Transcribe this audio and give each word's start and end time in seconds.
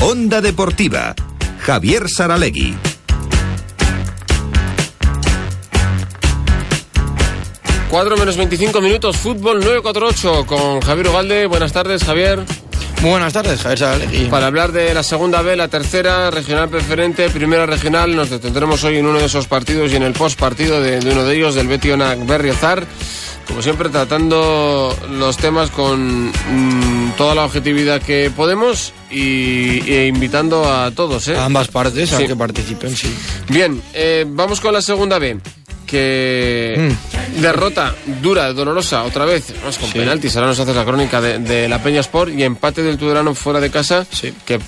Onda 0.00 0.40
Deportiva. 0.40 1.14
Javier 1.60 2.08
Saralegui. 2.08 2.76
Cuatro 7.90 8.16
menos 8.16 8.36
25 8.36 8.80
minutos, 8.80 9.16
fútbol 9.16 9.60
948 9.60 10.46
con 10.46 10.80
Javier 10.80 11.08
Ugalde. 11.08 11.46
Buenas 11.46 11.72
tardes, 11.72 12.04
Javier. 12.04 12.44
Muy 13.02 13.10
buenas 13.10 13.32
tardes, 13.32 13.60
Javier 13.60 13.78
Saralegui. 13.78 14.24
Para 14.26 14.46
hablar 14.46 14.72
de 14.72 14.92
la 14.92 15.02
segunda 15.02 15.42
B, 15.42 15.54
la 15.54 15.68
tercera, 15.68 16.30
regional 16.30 16.68
preferente, 16.68 17.28
primera 17.30 17.66
regional, 17.66 18.16
nos 18.16 18.30
detendremos 18.30 18.82
hoy 18.84 18.96
en 18.96 19.06
uno 19.06 19.18
de 19.18 19.26
esos 19.26 19.46
partidos 19.46 19.92
y 19.92 19.96
en 19.96 20.02
el 20.02 20.12
post 20.12 20.38
partido 20.38 20.80
de, 20.80 20.98
de 21.00 21.12
uno 21.12 21.24
de 21.24 21.36
ellos, 21.36 21.54
del 21.54 21.68
Betionac 21.68 22.24
Berriozar. 22.26 22.84
Como 23.46 23.62
siempre, 23.62 23.90
tratando 23.90 24.96
los 25.10 25.36
temas 25.36 25.70
con 25.70 26.30
mm, 26.30 27.12
toda 27.16 27.34
la 27.36 27.44
objetividad 27.44 28.02
que 28.02 28.32
podemos 28.34 28.92
y, 29.08 29.88
e 29.88 30.06
invitando 30.08 30.64
a 30.68 30.90
todos. 30.90 31.28
¿eh? 31.28 31.36
A 31.36 31.44
ambas 31.44 31.68
partes 31.68 32.12
a 32.12 32.18
Sí. 32.18 32.26
que 32.26 32.34
participen, 32.34 32.96
sí. 32.96 33.14
Bien, 33.48 33.80
eh, 33.94 34.24
vamos 34.26 34.60
con 34.60 34.72
la 34.74 34.82
segunda 34.82 35.20
B. 35.20 35.38
Que 35.86 36.92
derrota 37.40 37.94
dura, 38.20 38.52
dolorosa, 38.52 39.04
otra 39.04 39.24
vez, 39.24 39.54
más 39.64 39.78
con 39.78 39.88
Sí. 39.90 39.98
penaltis. 39.98 40.34
Ahora 40.36 40.48
nos 40.48 40.58
hace 40.60 40.74
la 40.74 40.84
crónica 40.84 41.20
de, 41.20 41.38
de 41.38 41.68
la 41.68 41.82
Peña 41.82 42.00
Sport 42.00 42.32
y 42.36 42.42
empate 42.42 42.82
del 42.82 42.98
Tudelano 42.98 43.34
fuera 43.34 43.60
de 43.60 43.70
casa. 43.70 44.06
Sí. 44.10 44.34
Que 44.44 44.58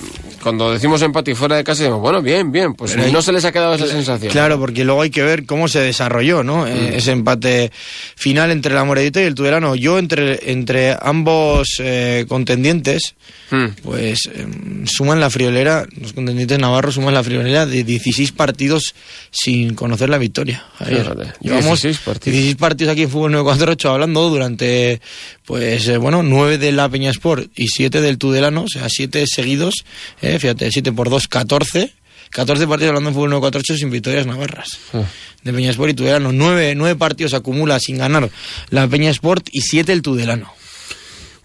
cuando 0.48 0.72
decimos 0.72 1.02
empate 1.02 1.30
y 1.32 1.34
fuera 1.34 1.56
de 1.56 1.64
casa, 1.64 1.82
decimos, 1.82 2.00
bueno, 2.00 2.22
bien, 2.22 2.50
bien, 2.50 2.74
pues 2.74 2.94
Pero 2.94 3.12
no 3.12 3.20
se 3.22 3.32
les 3.32 3.44
ha 3.44 3.52
quedado 3.52 3.74
esa 3.74 3.86
sensación. 3.86 4.32
Claro, 4.32 4.58
porque 4.58 4.84
luego 4.84 5.02
hay 5.02 5.10
que 5.10 5.22
ver 5.22 5.44
cómo 5.44 5.68
se 5.68 5.80
desarrolló, 5.80 6.42
¿no? 6.42 6.66
Eh, 6.66 6.96
Ese 6.96 7.12
empate 7.12 7.70
final 8.16 8.50
entre 8.50 8.74
la 8.74 8.84
Moredita 8.84 9.20
y 9.20 9.24
el 9.24 9.34
Tudelano. 9.34 9.74
Yo 9.76 9.98
entre, 9.98 10.50
entre 10.50 10.96
ambos 11.00 11.68
eh, 11.80 12.24
contendientes, 12.28 13.14
Mm. 13.50 13.66
pues 13.82 14.28
em, 14.34 14.86
suman 14.86 15.20
la 15.20 15.30
friolera, 15.30 15.86
los 15.98 16.12
contendientes 16.12 16.58
navarros 16.58 16.96
suman 16.96 17.14
la 17.14 17.24
friolera 17.24 17.64
de 17.64 17.82
16 17.82 18.32
partidos 18.32 18.94
sin 19.30 19.74
conocer 19.74 20.10
la 20.10 20.18
victoria. 20.18 20.64
Javier. 20.78 21.00
Fíjate, 21.02 21.32
Llevamos 21.40 21.80
16 21.80 21.98
partidos. 21.98 22.32
16 22.34 22.56
partidos 22.56 22.92
aquí 22.92 23.02
en 23.04 23.10
Fútbol 23.10 23.32
948 23.32 23.90
hablando 23.90 24.28
durante, 24.28 25.00
pues, 25.48 25.88
eh, 25.88 25.96
bueno, 25.96 26.22
9 26.22 26.58
de 26.58 26.72
la 26.72 26.90
Peña 26.90 27.08
Sport 27.08 27.50
y 27.56 27.68
7 27.68 28.02
del 28.02 28.18
Tudelano, 28.18 28.64
o 28.64 28.68
sea, 28.68 28.86
7 28.86 29.24
seguidos, 29.26 29.86
eh, 30.20 30.38
fíjate, 30.38 30.70
7 30.70 30.92
por 30.92 31.08
2, 31.08 31.26
14. 31.26 31.90
14 32.28 32.68
partidos 32.68 32.90
hablando 32.90 33.08
en 33.08 33.14
Fútbol 33.14 33.30
948 33.30 33.78
sin 33.78 33.90
victorias 33.90 34.26
navarras. 34.26 34.78
Ah. 34.92 35.04
De 35.42 35.54
Peña 35.54 35.70
Sport 35.70 35.92
y 35.92 35.94
Tudelano. 35.94 36.32
9, 36.32 36.74
9 36.74 36.96
partidos 36.96 37.32
acumula 37.32 37.80
sin 37.80 37.96
ganar 37.96 38.28
la 38.68 38.86
Peña 38.88 39.08
Sport 39.08 39.48
y 39.50 39.62
7 39.62 39.90
el 39.90 40.02
Tudelano. 40.02 40.52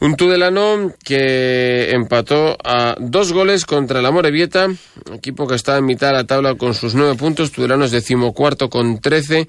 Un 0.01 0.17
Tudelano 0.17 0.93
que 1.01 1.91
empató 1.91 2.57
a 2.61 2.97
dos 2.99 3.31
goles 3.31 3.63
contra 3.63 4.01
la 4.01 4.11
Morevieta, 4.11 4.67
equipo 5.13 5.47
que 5.47 5.55
está 5.55 5.77
en 5.77 5.85
mitad 5.85 6.07
de 6.07 6.13
la 6.15 6.25
tabla 6.25 6.55
con 6.55 6.73
sus 6.73 6.93
nueve 6.93 7.15
puntos. 7.15 7.53
Tudelano 7.53 7.85
es 7.85 7.91
decimocuarto 7.91 8.69
con 8.69 8.99
trece 8.99 9.47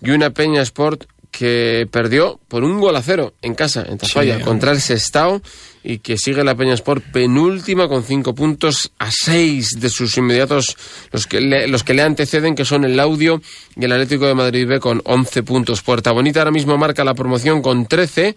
y 0.00 0.10
una 0.10 0.30
Peña 0.30 0.62
Sport 0.62 1.06
que 1.36 1.86
perdió 1.90 2.40
por 2.48 2.64
un 2.64 2.80
gol 2.80 2.96
a 2.96 3.02
cero 3.02 3.34
en 3.42 3.54
casa, 3.54 3.84
en 3.86 3.98
Tafalla, 3.98 4.38
Sí, 4.38 4.42
contra 4.42 4.72
el 4.72 4.80
Sestao 4.80 5.42
y 5.84 5.98
que 5.98 6.16
sigue 6.16 6.42
la 6.42 6.54
Peña 6.54 6.72
Sport 6.72 7.04
penúltima 7.12 7.88
con 7.88 8.04
cinco 8.04 8.34
puntos 8.34 8.90
a 8.98 9.10
seis 9.10 9.78
de 9.78 9.90
sus 9.90 10.16
inmediatos, 10.16 10.78
los 11.12 11.26
que 11.26 11.42
le, 11.42 11.68
los 11.68 11.84
que 11.84 11.92
le 11.92 12.00
anteceden, 12.00 12.54
que 12.54 12.64
son 12.64 12.84
el 12.84 12.98
Audio 12.98 13.42
y 13.76 13.84
el 13.84 13.92
Atlético 13.92 14.26
de 14.26 14.34
Madrid 14.34 14.66
B 14.66 14.80
con 14.80 15.02
11 15.04 15.42
puntos. 15.42 15.82
Puerta 15.82 16.10
Bonita 16.10 16.40
ahora 16.40 16.52
mismo 16.52 16.78
marca 16.78 17.04
la 17.04 17.12
promoción 17.12 17.60
con 17.60 17.84
13 17.84 18.34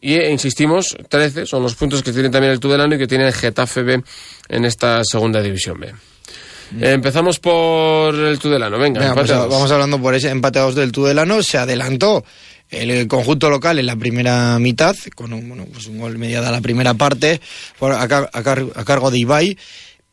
y 0.00 0.14
eh, 0.14 0.30
insistimos, 0.30 0.96
13 1.08 1.44
son 1.44 1.64
los 1.64 1.74
puntos 1.74 2.04
que 2.04 2.12
tiene 2.12 2.30
también 2.30 2.52
el 2.52 2.60
Tudelano 2.60 2.94
y 2.94 2.98
que 2.98 3.08
tiene 3.08 3.26
el 3.26 3.34
Getafe 3.34 3.82
B 3.82 4.02
en 4.48 4.64
esta 4.64 5.02
segunda 5.02 5.42
división 5.42 5.80
B. 5.80 5.92
Eh, 6.80 6.92
empezamos 6.92 7.38
por 7.38 8.14
el 8.14 8.38
Tudelano, 8.38 8.78
venga, 8.78 9.00
pues 9.14 9.30
vamos 9.48 9.70
hablando 9.70 10.00
por 10.00 10.14
ese 10.14 10.28
empate 10.30 10.58
a 10.58 10.62
dos 10.62 10.74
del 10.74 10.92
Tudelano. 10.92 11.42
Se 11.42 11.56
adelantó 11.58 12.24
el 12.70 13.06
conjunto 13.08 13.48
local 13.48 13.78
en 13.78 13.86
la 13.86 13.96
primera 13.96 14.58
mitad, 14.58 14.94
con 15.14 15.32
un, 15.32 15.48
bueno, 15.48 15.66
pues 15.72 15.86
un 15.86 15.98
gol 15.98 16.18
mediada 16.18 16.48
a 16.50 16.52
la 16.52 16.60
primera 16.60 16.94
parte, 16.94 17.40
por- 17.78 17.92
a, 17.92 18.02
a 18.02 18.84
cargo 18.84 19.10
de 19.10 19.18
Ibai. 19.18 19.56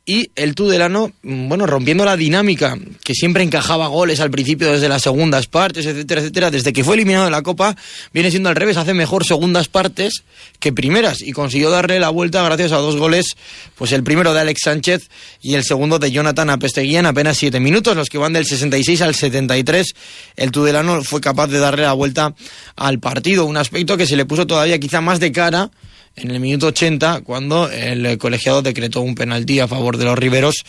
Y 0.08 0.30
el 0.36 0.54
Tudelano, 0.54 1.12
mm, 1.24 1.48
bueno, 1.48 1.66
rompiendo 1.66 2.06
la 2.06 2.16
dinámica, 2.16 2.78
que 3.04 3.16
siempre 3.16 3.42
encajaba 3.42 3.88
goles 3.88 4.20
al 4.20 4.30
principio 4.30 4.72
desde 4.72 4.88
las 4.88 5.02
segundas 5.02 5.48
partes, 5.48 5.88
etcétera, 5.88 6.22
etcétera, 6.22 6.52
desde 6.52 6.74
que 6.74 6.84
fue 6.84 6.94
eliminado 6.94 7.26
de 7.26 7.32
la 7.32 7.42
Copa, 7.42 7.76
viene 8.14 8.30
siendo 8.30 8.50
al 8.50 8.56
revés, 8.56 8.78
hace 8.78 8.94
mejor 8.94 9.26
segundas 9.26 9.68
partes 9.68 10.24
que 10.60 10.72
primeras, 10.72 11.22
y 11.22 11.32
consiguió 11.32 11.72
darle 11.72 12.00
la 12.00 12.10
vuelta 12.10 12.44
gracias 12.44 12.72
a 12.72 12.78
dos 12.78 12.98
goles, 12.98 13.26
pues 13.74 13.94
el 13.94 14.04
primero 14.04 14.32
de 14.36 14.42
Alex 14.42 14.62
Sánchez 14.64 15.10
y 15.42 15.56
el 15.56 15.64
segundo 15.64 15.98
de 15.98 16.12
Jonathan 16.12 16.52
Apesteguía 16.52 17.00
en 17.00 17.08
apenas 17.08 17.38
siete 17.38 17.60
minutos, 17.60 17.98
los 17.98 18.10
que 18.10 18.20
van 18.20 18.34
del 18.34 18.46
66 18.46 19.02
al 19.02 19.16
73, 19.16 19.96
el 20.36 20.52
Tudelano 20.52 21.04
fue 21.04 21.20
capaz 21.20 21.48
de 21.48 21.58
darle 21.58 21.82
la 21.82 21.94
vuelta 21.94 22.36
al 22.76 23.00
partido, 23.00 23.46
un 23.46 23.58
aspecto 23.58 23.98
que 23.98 24.06
se 24.06 24.16
le 24.16 24.26
puso 24.26 24.46
todavía 24.46 24.78
quizá 24.78 25.02
más 25.02 25.20
de 25.20 25.32
cara 25.32 25.72
en 26.16 26.32
el 26.32 26.40
minuto 26.40 26.68
80 26.68 27.22
cuando 27.22 27.70
el 27.70 28.18
colegiado 28.18 28.62
decretó 28.62 29.02
un 29.02 29.16
penalti 29.16 29.60
a 29.60 29.68
favor 29.68 29.98
de 29.98 30.06
los 30.06 30.18
riberos 30.18 30.64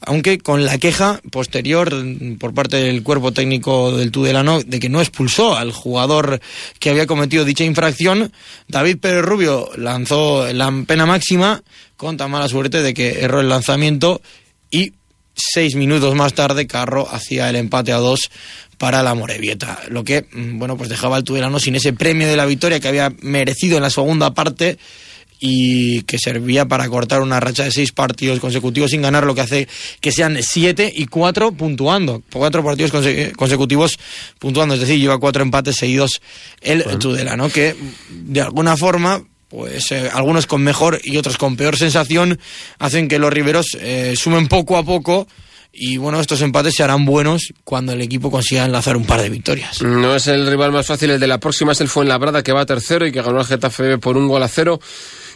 aunque 0.00 0.38
con 0.38 0.64
la 0.64 0.78
queja 0.78 1.20
posterior 1.30 1.92
por 2.38 2.54
parte 2.54 2.76
del 2.76 3.02
cuerpo 3.02 3.32
técnico 3.32 3.96
del 3.96 4.12
Tudelano 4.12 4.60
de 4.62 4.78
que 4.78 4.88
no 4.88 5.00
expulsó 5.00 5.56
al 5.56 5.72
jugador 5.72 6.40
que 6.78 6.90
había 6.90 7.06
cometido 7.06 7.44
dicha 7.44 7.64
infracción, 7.64 8.32
David 8.68 8.98
Pérez 8.98 9.24
Rubio 9.24 9.70
lanzó 9.76 10.52
la 10.52 10.72
pena 10.86 11.06
máxima 11.06 11.62
con 11.96 12.16
tan 12.16 12.30
mala 12.30 12.48
suerte 12.48 12.82
de 12.82 12.94
que 12.94 13.20
erró 13.20 13.40
el 13.40 13.48
lanzamiento 13.48 14.20
y 14.70 14.92
seis 15.34 15.74
minutos 15.74 16.14
más 16.14 16.34
tarde 16.34 16.66
Carro 16.66 17.08
hacía 17.10 17.48
el 17.48 17.56
empate 17.56 17.92
a 17.92 17.96
dos 17.96 18.30
para 18.78 19.02
la 19.02 19.14
Morevieta, 19.14 19.80
lo 19.88 20.04
que 20.04 20.24
mm, 20.32 20.58
bueno 20.58 20.76
pues 20.76 20.88
dejaba 20.88 21.16
al 21.16 21.24
Tudelano 21.24 21.58
sin 21.58 21.74
ese 21.76 21.92
premio 21.92 22.26
de 22.28 22.36
la 22.36 22.46
victoria 22.46 22.80
que 22.80 22.88
había 22.88 23.12
merecido 23.20 23.76
en 23.76 23.82
la 23.82 23.90
segunda 23.90 24.32
parte 24.34 24.78
y 25.40 26.02
que 26.02 26.18
servía 26.18 26.66
para 26.66 26.88
cortar 26.88 27.20
una 27.22 27.38
racha 27.38 27.62
de 27.64 27.70
seis 27.70 27.92
partidos 27.92 28.40
consecutivos 28.40 28.90
sin 28.90 29.02
ganar, 29.02 29.24
lo 29.24 29.34
que 29.36 29.40
hace 29.42 29.68
que 30.00 30.10
sean 30.10 30.36
siete 30.42 30.92
y 30.92 31.06
cuatro 31.06 31.52
puntuando, 31.52 32.22
cuatro 32.32 32.64
partidos 32.64 32.92
conse- 32.92 33.32
consecutivos 33.36 33.98
puntuando, 34.40 34.74
es 34.74 34.80
decir, 34.80 34.98
lleva 34.98 35.18
cuatro 35.18 35.42
empates 35.42 35.76
seguidos 35.76 36.20
el 36.60 36.82
Tudelano, 36.98 37.48
que 37.50 37.76
de 38.10 38.40
alguna 38.40 38.76
forma 38.76 39.22
pues 39.48 39.92
eh, 39.92 40.10
algunos 40.12 40.46
con 40.46 40.60
mejor 40.62 41.00
y 41.04 41.16
otros 41.16 41.38
con 41.38 41.56
peor 41.56 41.76
sensación 41.76 42.38
hacen 42.78 43.08
que 43.08 43.18
los 43.18 43.32
riberos 43.32 43.66
eh, 43.80 44.14
sumen 44.16 44.46
poco 44.48 44.76
a 44.76 44.82
poco 44.82 45.26
y 45.78 45.96
bueno, 45.96 46.20
estos 46.20 46.42
empates 46.42 46.74
se 46.74 46.82
harán 46.82 47.04
buenos 47.04 47.52
cuando 47.64 47.92
el 47.92 48.00
equipo 48.00 48.30
consiga 48.30 48.64
enlazar 48.64 48.96
un 48.96 49.04
par 49.04 49.22
de 49.22 49.30
victorias. 49.30 49.82
No 49.82 50.14
es 50.14 50.26
el 50.26 50.46
rival 50.46 50.72
más 50.72 50.86
fácil, 50.86 51.10
el 51.10 51.20
de 51.20 51.26
la 51.26 51.38
próxima 51.38 51.72
es 51.72 51.80
el 51.80 51.88
Fuenlabrada 51.88 52.42
que 52.42 52.52
va 52.52 52.66
tercero 52.66 53.06
y 53.06 53.12
que 53.12 53.22
ganó 53.22 53.40
el 53.40 53.46
Getafe 53.46 53.98
por 53.98 54.16
un 54.16 54.28
gol 54.28 54.42
a 54.42 54.48
cero 54.48 54.80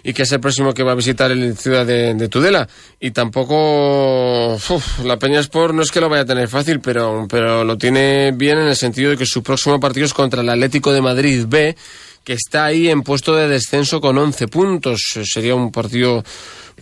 y 0.05 0.13
que 0.13 0.23
es 0.23 0.33
el 0.33 0.41
próximo 0.41 0.75
que 0.75 0.83
va 0.83 0.93
a 0.93 0.97
visitar 0.97 1.31
el 1.31 1.57
ciudad 1.57 1.87
de, 1.87 2.15
de 2.15 2.29
Tudela. 2.29 2.69
Y 3.01 3.13
tampoco 3.13 4.59
la 5.05 5.19
Peña 5.19 5.41
Sport 5.41 5.75
no 5.75 5.83
es 5.83 5.91
que 5.91 6.01
lo 6.01 6.09
vaya 6.09 6.23
a 6.23 6.27
tener 6.27 6.49
fácil, 6.49 6.81
pero, 6.81 7.27
pero 7.29 7.65
lo 7.65 7.79
tiene 7.79 8.33
bien 8.33 8.59
en 8.59 8.69
el 8.69 8.77
sentido 8.77 9.11
de 9.11 9.17
que 9.17 9.27
su 9.27 9.43
próximo 9.43 9.79
partido 9.79 10.07
es 10.07 10.15
contra 10.15 10.43
el 10.43 10.49
Atlético 10.49 10.93
de 10.93 11.01
Madrid 11.01 11.45
B, 11.47 11.77
que 12.25 12.33
está 12.33 12.67
ahí 12.67 12.89
en 12.89 13.03
puesto 13.03 13.35
de 13.35 13.49
descenso 13.49 14.01
con 14.01 14.19
11 14.19 14.49
puntos. 14.49 15.01
Sería 15.25 15.55
un 15.55 15.71
partido 15.71 16.25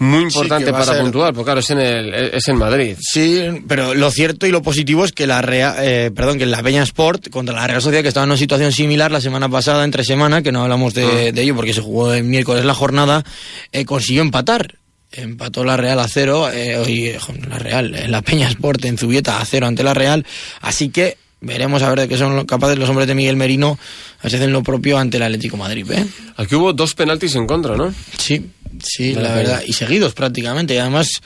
muy 0.00 0.22
importante 0.24 0.72
para 0.72 0.84
ser- 0.84 1.00
puntuar, 1.02 1.32
porque 1.32 1.44
claro, 1.44 1.60
es 1.60 1.70
en, 1.70 1.78
el, 1.78 2.14
es 2.14 2.48
en 2.48 2.56
Madrid. 2.56 2.96
Sí, 3.00 3.40
pero 3.68 3.94
lo 3.94 4.10
cierto 4.10 4.46
y 4.46 4.50
lo 4.50 4.62
positivo 4.62 5.04
es 5.04 5.12
que 5.12 5.26
la 5.26 5.40
Real, 5.42 5.76
eh, 5.78 6.10
perdón, 6.14 6.38
que 6.38 6.46
la 6.46 6.62
Peña 6.62 6.82
Sport 6.82 7.28
contra 7.30 7.54
la 7.54 7.66
Real 7.66 7.80
Sociedad 7.82 8.02
que 8.02 8.08
estaba 8.08 8.24
en 8.24 8.30
una 8.30 8.38
situación 8.38 8.72
similar 8.72 9.12
la 9.12 9.20
semana 9.20 9.48
pasada 9.48 9.84
entre 9.84 10.02
semana, 10.04 10.42
que 10.42 10.50
no 10.52 10.62
hablamos 10.62 10.94
de, 10.94 11.32
de 11.32 11.42
ello 11.42 11.54
porque 11.54 11.72
se 11.74 11.80
jugó 11.80 12.12
el 12.12 12.24
miércoles 12.24 12.64
la 12.64 12.74
jornada, 12.74 13.24
eh, 13.72 13.84
consiguió 13.84 14.22
empatar. 14.22 14.74
Empató 15.12 15.64
la 15.64 15.76
Real 15.76 15.98
a 15.98 16.06
cero, 16.06 16.48
eh, 16.52 17.18
jo, 17.20 17.32
la 17.48 17.58
Real, 17.58 17.94
eh, 17.96 18.06
la 18.06 18.22
Peña 18.22 18.46
Sport 18.48 18.84
en 18.84 18.96
Zubieta 18.96 19.40
a 19.40 19.44
cero 19.44 19.66
ante 19.66 19.82
la 19.82 19.92
Real, 19.92 20.24
así 20.60 20.90
que 20.90 21.16
veremos 21.40 21.82
a 21.82 21.88
ver 21.88 21.98
de 22.00 22.08
qué 22.08 22.16
son 22.16 22.46
capaces 22.46 22.78
los 22.78 22.88
hombres 22.88 23.08
de 23.08 23.16
Miguel 23.16 23.34
Merino, 23.34 23.76
a 24.20 24.22
ver 24.22 24.30
si 24.30 24.36
hacen 24.36 24.52
lo 24.52 24.62
propio 24.62 24.98
ante 24.98 25.16
el 25.16 25.24
Atlético 25.24 25.56
Madrid, 25.56 25.90
¿eh? 25.90 26.06
Aquí 26.36 26.54
hubo 26.54 26.72
dos 26.72 26.94
penaltis 26.94 27.34
en 27.34 27.48
contra, 27.48 27.74
¿no? 27.76 27.92
Sí, 28.18 28.50
sí, 28.82 29.14
la 29.14 29.34
verdad, 29.34 29.62
y 29.66 29.72
seguidos 29.72 30.14
prácticamente, 30.14 30.74
y 30.74 30.78
además 30.78 31.20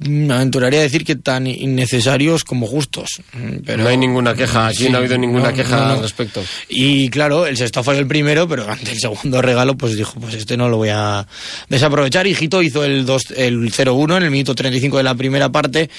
me 0.00 0.32
aventuraría 0.32 0.80
a 0.80 0.82
decir 0.82 1.04
que 1.04 1.14
tan 1.14 1.46
innecesarios 1.46 2.42
como 2.42 2.66
justos. 2.66 3.20
Mm, 3.34 3.56
Pero, 3.66 3.82
no 3.82 3.88
hay 3.90 3.98
ninguna 3.98 4.34
queja, 4.34 4.68
aquí 4.68 4.84
Sí, 4.84 4.88
no 4.88 4.96
ha 4.96 5.00
habido 5.00 5.18
ninguna 5.18 5.50
no, 5.50 5.54
queja 5.54 5.76
no, 5.76 5.86
no. 5.88 5.92
al 5.92 6.00
respecto. 6.00 6.42
Y 6.70 7.10
claro, 7.10 7.46
el 7.46 7.58
sexto 7.58 7.84
falló 7.84 8.00
el 8.00 8.06
primero, 8.06 8.48
pero 8.48 8.66
ante 8.70 8.92
el 8.92 8.98
segundo 8.98 9.42
regalo, 9.42 9.76
pues 9.76 9.96
dijo, 9.96 10.18
pues 10.18 10.34
este 10.34 10.56
no 10.56 10.70
lo 10.70 10.78
voy 10.78 10.88
a 10.88 11.26
desaprovechar. 11.68 12.26
Y 12.26 12.34
Hito 12.38 12.62
hizo 12.62 12.82
el, 12.82 13.04
dos, 13.04 13.30
el 13.36 13.70
0-1 13.70 14.16
en 14.16 14.22
el 14.22 14.30
minuto 14.30 14.54
35 14.54 14.96
de 14.96 15.02
la 15.02 15.14
primera 15.14 15.52
parte. 15.52 15.90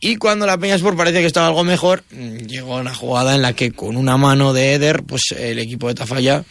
Y 0.00 0.16
cuando 0.16 0.46
la 0.46 0.56
Peña 0.56 0.76
Sport 0.76 0.96
parece 0.96 1.20
que 1.20 1.26
estaba 1.26 1.48
algo 1.48 1.62
mejor, 1.62 2.02
mm, 2.12 2.46
llegó 2.46 2.76
una 2.76 2.94
jugada 2.94 3.34
en 3.34 3.42
la 3.42 3.52
que 3.52 3.72
con 3.72 3.98
una 3.98 4.16
mano 4.16 4.54
de 4.54 4.72
Eder, 4.72 5.02
pues 5.02 5.34
el 5.38 5.58
equipo 5.58 5.88
de 5.88 5.94
Tafalla 5.96 6.44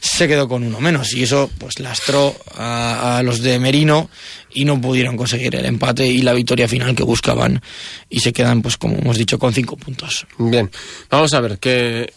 se 0.00 0.26
quedó 0.26 0.48
con 0.48 0.64
uno 0.64 0.80
menos. 0.80 1.12
Y 1.12 1.22
eso, 1.22 1.50
pues 1.58 1.78
lastró 1.78 2.34
a, 2.56 3.20
los 3.24 3.40
de 3.42 3.58
Merino 3.58 4.10
y 4.52 4.64
no 4.64 4.80
pudieron 4.80 5.16
conseguir 5.16 5.54
el 5.54 5.66
empate 5.66 6.06
y 6.06 6.22
la 6.22 6.32
victoria 6.32 6.66
final 6.66 6.94
que 6.94 7.02
buscaban. 7.02 7.62
Y 8.08 8.20
se 8.20 8.32
quedan, 8.32 8.62
pues 8.62 8.76
como 8.76 8.96
hemos 8.96 9.18
dicho, 9.18 9.38
con 9.38 9.52
cinco 9.52 9.76
puntos. 9.76 10.26
Bien, 10.38 10.70
vamos 11.10 11.32
a 11.34 11.40
ver 11.40 11.58
qué, 11.58 12.12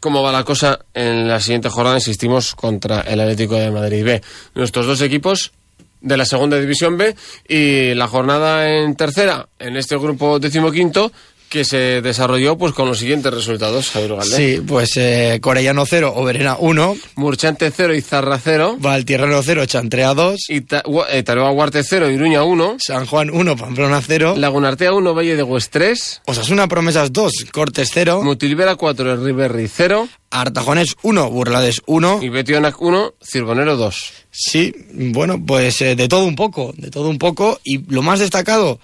cómo 0.00 0.22
va 0.22 0.32
la 0.32 0.44
cosa 0.44 0.78
en 0.94 1.28
la 1.28 1.40
siguiente 1.40 1.68
jornada, 1.68 1.96
insistimos, 1.96 2.54
contra 2.54 3.00
el 3.00 3.20
Atlético 3.20 3.56
de 3.56 3.70
Madrid 3.70 4.04
B. 4.04 4.22
Nuestros 4.54 4.86
dos 4.86 5.00
equipos 5.02 5.52
de 6.00 6.16
la 6.16 6.24
segunda 6.24 6.58
división 6.58 6.96
B 6.96 7.16
y 7.48 7.94
la 7.94 8.06
jornada 8.06 8.70
en 8.70 8.94
tercera, 8.94 9.48
en 9.58 9.76
este 9.76 9.96
grupo 9.96 10.38
decimoquinto, 10.38 11.10
que 11.48 11.64
se 11.64 12.00
desarrolló 12.02 12.56
pues 12.58 12.72
con 12.72 12.88
los 12.88 12.98
siguientes 12.98 13.32
resultados, 13.32 13.90
Javier. 13.90 14.22
Sí, 14.24 14.62
pues 14.66 14.96
eh, 14.96 15.38
Corellano 15.40 15.84
0, 15.86 16.12
Oberena 16.16 16.56
1, 16.58 16.96
Murchante 17.16 17.70
0 17.74 17.94
y 17.94 18.00
Zarra 18.00 18.38
0, 18.42 18.76
Valtierrano 18.80 19.42
0, 19.42 19.66
Chantrea 19.66 20.14
2, 20.14 20.50
y 20.50 20.64
eh, 21.10 21.22
Taroa 21.22 21.50
Huarte 21.52 21.82
0, 21.82 22.10
Iruña 22.10 22.42
1, 22.42 22.76
San 22.78 23.06
Juan 23.06 23.30
1, 23.30 23.56
Pamplona 23.56 24.00
0, 24.00 24.34
Lagunartea 24.36 24.92
1, 24.92 25.14
Valle 25.14 25.36
de 25.36 25.42
Hues 25.42 25.70
3, 25.70 26.22
Osasuna 26.26 26.68
Promesas 26.68 27.12
2, 27.12 27.32
Cortes 27.52 27.90
0, 27.92 28.22
Mutilvera 28.22 28.76
4, 28.76 29.16
Riverri 29.24 29.68
0 29.68 30.08
Artajones 30.30 30.96
1, 31.02 31.30
Burlades 31.30 31.82
1. 31.86 32.20
y 32.22 32.28
Betionac 32.28 32.80
1, 32.80 33.14
Cirbonero 33.22 33.76
2. 33.76 34.12
Sí, 34.30 34.74
bueno, 34.92 35.42
pues 35.44 35.80
eh, 35.80 35.96
de 35.96 36.08
todo 36.08 36.24
un 36.24 36.36
poco, 36.36 36.74
de 36.76 36.90
todo 36.90 37.08
un 37.08 37.18
poco. 37.18 37.58
Y 37.64 37.90
lo 37.90 38.02
más 38.02 38.20
destacado, 38.20 38.78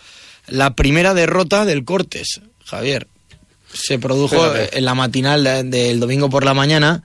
la 0.47 0.75
primera 0.75 1.15
derrota 1.15 1.65
del 1.65 1.85
Cortes, 1.85 2.41
Javier. 2.65 3.07
Se 3.73 3.99
produjo 3.99 4.37
Fíjate. 4.37 4.77
en 4.79 4.85
la 4.85 4.95
matinal 4.95 5.43
de- 5.45 5.63
del 5.65 5.99
domingo 6.01 6.29
por 6.29 6.45
la 6.45 6.53
mañana, 6.55 7.03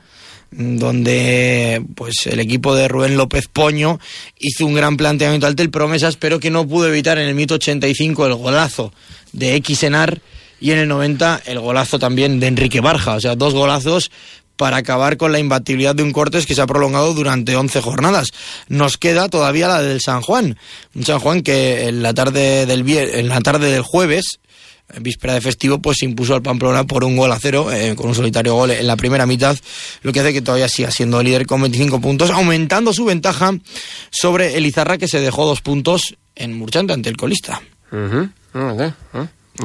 donde 0.52 1.82
pues 1.96 2.16
el 2.26 2.40
equipo 2.40 2.76
de 2.76 2.88
Rubén 2.88 3.18
López 3.18 3.48
Poño 3.52 4.00
hizo 4.40 4.66
un 4.66 4.74
gran 4.74 4.98
planteamiento 4.98 5.48
ante 5.48 5.64
el 5.64 5.70
Promesas, 5.70 6.18
pero 6.18 6.40
que 6.40 6.50
no 6.52 6.68
pudo 6.68 6.88
evitar 6.88 7.18
en 7.18 7.28
el 7.28 7.36
minuto 7.36 7.56
85 7.56 8.26
el 8.28 8.34
golazo 8.36 8.94
de 9.34 9.56
X 9.56 9.84
Enar 9.84 10.22
y 10.60 10.72
en 10.72 10.80
el 10.80 10.88
90 10.88 11.42
el 11.46 11.60
golazo 11.60 12.00
también 12.00 12.40
de 12.40 12.48
Enrique 12.48 12.82
Barja, 12.82 13.16
o 13.16 13.22
sea, 13.22 13.36
dos 13.36 13.54
golazos 13.54 14.12
para 14.58 14.78
acabar 14.78 15.18
con 15.18 15.32
la 15.32 15.38
imbatibilidad 15.40 15.94
de 15.94 16.02
un 16.04 16.12
Cortes 16.12 16.48
que 16.48 16.56
se 16.56 16.62
ha 16.62 16.68
prolongado 16.68 17.14
durante 17.14 17.56
11 17.56 17.80
jornadas. 17.80 18.30
Nos 18.68 18.98
queda 18.98 19.30
todavía 19.30 19.68
la 19.68 19.82
del 19.84 20.02
San 20.02 20.22
Juan, 20.22 20.58
un 20.96 21.06
San 21.06 21.20
Juan 21.20 21.42
que 21.44 21.88
en 21.88 22.02
la 22.02 22.14
tarde 22.14 22.66
del 22.66 22.84
vier- 22.84 23.12
en 23.14 23.30
la 23.30 23.40
tarde 23.42 23.72
del 23.72 23.84
jueves 23.84 24.40
en 24.94 25.04
víspera 25.04 25.34
de 25.34 25.42
festivo, 25.42 25.80
pues 25.80 26.02
impuso 26.04 26.34
al 26.34 26.42
Pamplona 26.42 26.86
por 26.86 27.04
un 27.04 27.18
gol 27.18 27.32
a 27.32 27.40
cero, 27.40 27.72
eh, 27.72 27.96
con 27.96 28.08
un 28.08 28.16
solitario 28.16 28.56
gol 28.56 28.72
en 28.72 28.88
la 28.88 28.96
primera 28.96 29.26
mitad, 29.26 29.58
lo 30.02 30.14
que 30.14 30.22
hace 30.22 30.34
que 30.34 30.42
todavía 30.42 30.70
siga 30.70 30.92
siendo 30.92 31.22
líder 31.22 31.46
con 31.46 31.62
25 31.62 32.00
puntos, 32.00 32.30
aumentando 32.30 32.94
su 32.94 33.06
ventaja 33.06 33.52
sobre 34.10 34.58
el 34.58 34.66
Izarra, 34.66 34.98
que 34.98 35.08
se 35.08 35.20
dejó 35.20 35.46
dos 35.46 35.62
puntos 35.62 36.16
en 36.36 36.58
Murchante 36.58 36.94
ante 36.94 37.10
el 37.10 37.18
colista. 37.18 37.62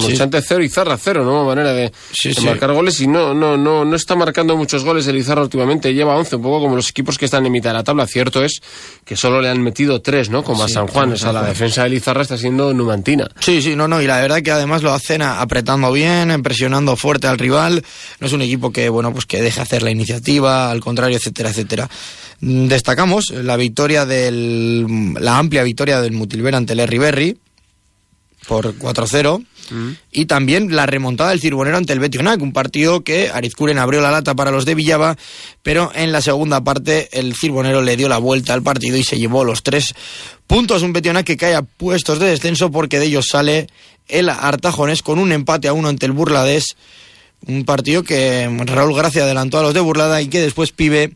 Murchante 0.00 0.40
0 0.40 0.62
y 0.64 0.68
Zarra 0.68 0.96
0, 0.96 1.24
nueva 1.24 1.44
manera 1.44 1.72
de, 1.72 1.92
Sí, 2.12 2.28
de 2.30 2.34
sí. 2.34 2.44
marcar 2.46 2.72
goles 2.72 3.00
y 3.00 3.06
no, 3.06 3.34
no, 3.34 3.56
no, 3.56 3.84
no 3.84 3.96
está 3.96 4.14
marcando 4.16 4.56
muchos 4.56 4.84
goles 4.84 5.06
el 5.06 5.16
Izarra 5.16 5.42
últimamente, 5.42 5.92
lleva 5.92 6.16
11, 6.16 6.36
un 6.36 6.42
poco 6.42 6.60
como 6.60 6.76
los 6.76 6.88
equipos 6.90 7.18
que 7.18 7.26
están 7.26 7.44
en 7.46 7.52
mitad 7.52 7.70
de 7.70 7.74
la 7.74 7.84
tabla, 7.84 8.06
cierto 8.06 8.42
es 8.44 8.60
que 9.04 9.16
solo 9.16 9.40
le 9.42 9.48
han 9.48 9.60
metido 9.62 10.00
3, 10.00 10.30
¿no? 10.30 10.42
Como 10.42 10.64
a 10.64 10.68
Sí, 10.68 10.74
San 10.74 10.86
Juan, 10.86 11.12
o 11.12 11.16
sea, 11.16 11.32
la 11.32 11.42
defensa 11.42 11.82
del 11.84 11.94
Izarra 11.94 12.22
está 12.22 12.38
siendo 12.38 12.72
numantina. 12.72 13.28
Sí, 13.40 13.60
sí, 13.62 13.76
no, 13.76 13.88
no, 13.88 14.00
y 14.00 14.06
la 14.06 14.20
verdad 14.20 14.42
que 14.42 14.50
además 14.50 14.82
lo 14.82 14.92
hacen 14.92 15.22
apretando 15.22 15.92
bien, 15.92 16.42
presionando 16.42 16.96
fuerte 16.96 17.26
al 17.26 17.38
rival. 17.38 17.84
No 18.20 18.26
es 18.26 18.32
un 18.32 18.42
equipo 18.42 18.72
que, 18.72 18.88
bueno, 18.88 19.12
pues 19.12 19.26
que 19.26 19.42
deje 19.42 19.60
hacer 19.60 19.82
la 19.82 19.90
iniciativa, 19.90 20.70
al 20.70 20.80
contrario, 20.80 21.16
etcétera, 21.16 21.50
etcétera. 21.50 21.88
Mm, 22.40 22.66
Destacamos 22.68 23.30
la 23.30 23.56
victoria 23.56 24.06
del, 24.06 25.14
la 25.20 25.38
amplia 25.38 25.62
victoria 25.62 26.00
del 26.00 26.12
Mutilver 26.12 26.54
ante 26.54 26.72
el 26.72 26.98
Berri 26.98 27.36
por 28.46 28.76
4-0 28.76 29.44
y 30.10 30.26
también 30.26 30.74
la 30.74 30.86
remontada 30.86 31.30
del 31.30 31.40
Cirbonero 31.40 31.76
ante 31.76 31.92
el 31.92 32.00
Betionac, 32.00 32.42
un 32.42 32.52
partido 32.52 33.02
que 33.02 33.30
Arizcuren 33.30 33.78
abrió 33.78 34.00
la 34.00 34.10
lata 34.10 34.34
para 34.34 34.50
los 34.50 34.64
de 34.64 34.74
Villaba, 34.74 35.16
pero 35.62 35.90
en 35.94 36.12
la 36.12 36.20
segunda 36.20 36.62
parte 36.62 37.08
el 37.18 37.34
Cirbonero 37.34 37.80
le 37.80 37.96
dio 37.96 38.08
la 38.08 38.18
vuelta 38.18 38.54
al 38.54 38.62
partido 38.62 38.96
y 38.96 39.04
se 39.04 39.18
llevó 39.18 39.44
los 39.44 39.62
tres 39.62 39.94
puntos. 40.46 40.82
Un 40.82 40.92
Betionac 40.92 41.24
que 41.24 41.36
cae 41.36 41.54
a 41.54 41.62
puestos 41.62 42.18
de 42.18 42.26
descenso 42.26 42.70
porque 42.70 42.98
de 42.98 43.06
ellos 43.06 43.26
sale 43.30 43.68
el 44.08 44.28
Artajones 44.28 45.02
con 45.02 45.18
un 45.18 45.32
empate 45.32 45.68
a 45.68 45.72
uno 45.72 45.88
ante 45.88 46.06
el 46.06 46.12
Burladés. 46.12 46.76
Un 47.46 47.64
partido 47.64 48.04
que 48.04 48.48
Raúl 48.66 48.94
Gracia 48.94 49.24
adelantó 49.24 49.58
a 49.58 49.62
los 49.62 49.74
de 49.74 49.80
Burlada 49.80 50.22
y 50.22 50.28
que 50.28 50.40
después 50.40 50.70
Pibe 50.70 51.12